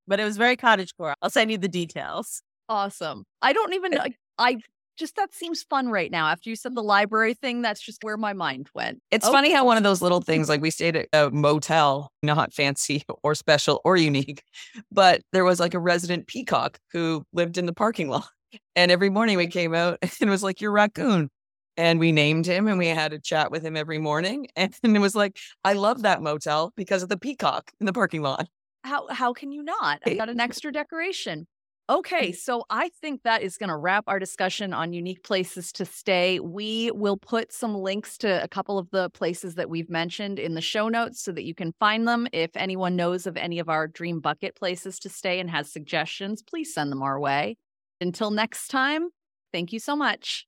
But 0.08 0.20
it 0.20 0.24
was 0.24 0.38
very 0.38 0.56
cottage 0.56 0.96
core. 0.98 1.16
I'll 1.22 1.30
send 1.30 1.52
you 1.52 1.58
the 1.58 1.68
details. 1.68 2.42
Awesome. 2.70 3.24
I 3.42 3.54
don't 3.54 3.74
even 3.74 3.92
know. 3.92 4.06
I 4.38 4.58
just 4.98 5.16
that 5.16 5.34
seems 5.34 5.64
fun 5.64 5.90
right 5.90 6.12
now. 6.12 6.28
After 6.28 6.50
you 6.50 6.56
said 6.56 6.76
the 6.76 6.84
library 6.84 7.34
thing, 7.34 7.62
that's 7.62 7.82
just 7.82 8.04
where 8.04 8.18
my 8.18 8.34
mind 8.34 8.70
went. 8.74 9.02
It's 9.12 9.28
oh 9.28 9.32
funny 9.32 9.52
how 9.52 9.66
one 9.66 9.78
of 9.78 9.84
those 9.84 10.02
little 10.02 10.22
things, 10.22 10.50
like 10.50 10.62
we 10.62 10.72
stayed 10.72 10.96
at 10.96 11.08
a 11.14 11.30
motel, 11.32 12.12
not 12.24 12.54
fancy 12.54 13.04
or 13.24 13.36
special 13.36 13.82
or 13.84 13.98
unique, 13.98 14.44
but 14.92 15.22
there 15.34 15.44
was 15.44 15.60
like 15.60 15.74
a 15.74 15.80
resident 15.80 16.28
peacock 16.28 16.80
who 16.92 17.26
lived 17.34 17.58
in 17.58 17.66
the 17.66 17.74
parking 17.74 18.10
lot. 18.10 18.28
And 18.78 18.90
every 18.90 19.10
morning 19.10 19.36
we 19.36 19.48
came 19.48 19.76
out 19.76 19.98
and 20.02 20.12
it 20.22 20.30
was 20.30 20.44
like, 20.44 20.62
Your 20.62 20.72
raccoon. 20.72 21.30
And 21.76 22.00
we 22.00 22.14
named 22.14 22.46
him 22.46 22.70
and 22.70 22.78
we 22.78 22.88
had 22.88 23.12
a 23.12 23.20
chat 23.20 23.52
with 23.52 23.66
him 23.66 23.76
every 23.76 23.98
morning. 23.98 24.48
And 24.56 24.74
it 24.82 25.00
was 25.00 25.14
like, 25.14 25.38
I 25.66 25.74
love 25.74 26.04
that 26.04 26.22
motel 26.22 26.72
because 26.78 27.04
of 27.04 27.10
the 27.10 27.18
peacock 27.18 27.72
in 27.82 27.86
the 27.86 27.92
parking 27.92 28.22
lot. 28.22 28.48
How 28.86 29.08
how 29.10 29.34
can 29.34 29.52
you 29.52 29.62
not? 29.62 30.00
I 30.06 30.14
got 30.14 30.30
an 30.30 30.40
extra 30.40 30.72
decoration. 30.72 31.48
Okay, 31.88 32.30
mm. 32.30 32.36
so 32.36 32.66
I 32.70 32.90
think 32.90 33.22
that 33.24 33.44
is 33.44 33.58
going 33.58 33.70
to 33.70 33.76
wrap 33.76 34.06
our 34.08 34.18
discussion 34.18 34.74
on 34.74 34.94
unique 34.94 35.24
places 35.24 35.72
to 35.74 35.86
stay. 35.86 36.40
We 36.40 36.90
will 36.92 37.18
put 37.18 37.54
some 37.54 37.76
links 37.76 38.18
to 38.20 38.44
a 38.44 38.48
couple 38.48 38.80
of 38.80 38.90
the 38.90 39.10
places 39.12 39.56
that 39.56 39.70
we've 39.70 39.90
mentioned 39.90 40.40
in 40.40 40.56
the 40.56 40.62
show 40.62 40.90
notes 40.90 41.22
so 41.22 41.32
that 41.34 41.44
you 41.44 41.54
can 41.54 41.74
find 41.80 42.08
them. 42.08 42.28
If 42.34 42.52
anyone 42.56 42.96
knows 42.96 43.28
of 43.28 43.38
any 43.38 43.60
of 43.60 43.70
our 43.70 43.88
dream 43.88 44.20
bucket 44.20 44.56
places 44.56 44.98
to 45.00 45.10
stay 45.10 45.40
and 45.40 45.50
has 45.52 45.72
suggestions, 45.72 46.42
please 46.42 46.74
send 46.74 46.92
them 46.92 47.04
our 47.04 47.20
way. 47.20 47.58
Until 48.02 48.32
next 48.32 48.70
time, 48.70 49.10
thank 49.54 49.72
you 49.72 49.80
so 49.80 49.96
much. 49.96 50.48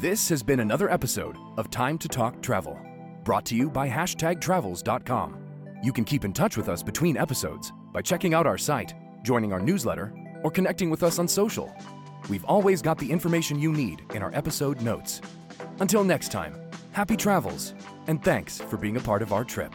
This 0.00 0.28
has 0.28 0.42
been 0.42 0.58
another 0.58 0.90
episode 0.90 1.36
of 1.56 1.70
Time 1.70 1.98
to 1.98 2.08
Talk 2.08 2.42
Travel, 2.42 2.76
brought 3.22 3.46
to 3.46 3.54
you 3.54 3.70
by 3.70 3.88
hashtagtravels.com. 3.88 5.38
You 5.84 5.92
can 5.92 6.04
keep 6.04 6.24
in 6.24 6.32
touch 6.32 6.56
with 6.56 6.68
us 6.68 6.82
between 6.82 7.16
episodes 7.16 7.72
by 7.92 8.02
checking 8.02 8.34
out 8.34 8.46
our 8.46 8.58
site 8.58 8.92
joining 9.24 9.52
our 9.52 9.58
newsletter, 9.58 10.12
or 10.44 10.50
connecting 10.52 10.90
with 10.90 11.02
us 11.02 11.18
on 11.18 11.26
social. 11.26 11.74
We've 12.28 12.44
always 12.44 12.80
got 12.80 12.98
the 12.98 13.10
information 13.10 13.58
you 13.58 13.72
need 13.72 14.02
in 14.14 14.22
our 14.22 14.30
episode 14.34 14.80
notes. 14.82 15.20
Until 15.80 16.04
next 16.04 16.30
time, 16.30 16.54
happy 16.92 17.16
travels, 17.16 17.74
and 18.06 18.22
thanks 18.22 18.58
for 18.60 18.76
being 18.76 18.96
a 18.96 19.00
part 19.00 19.22
of 19.22 19.32
our 19.32 19.44
trip. 19.44 19.74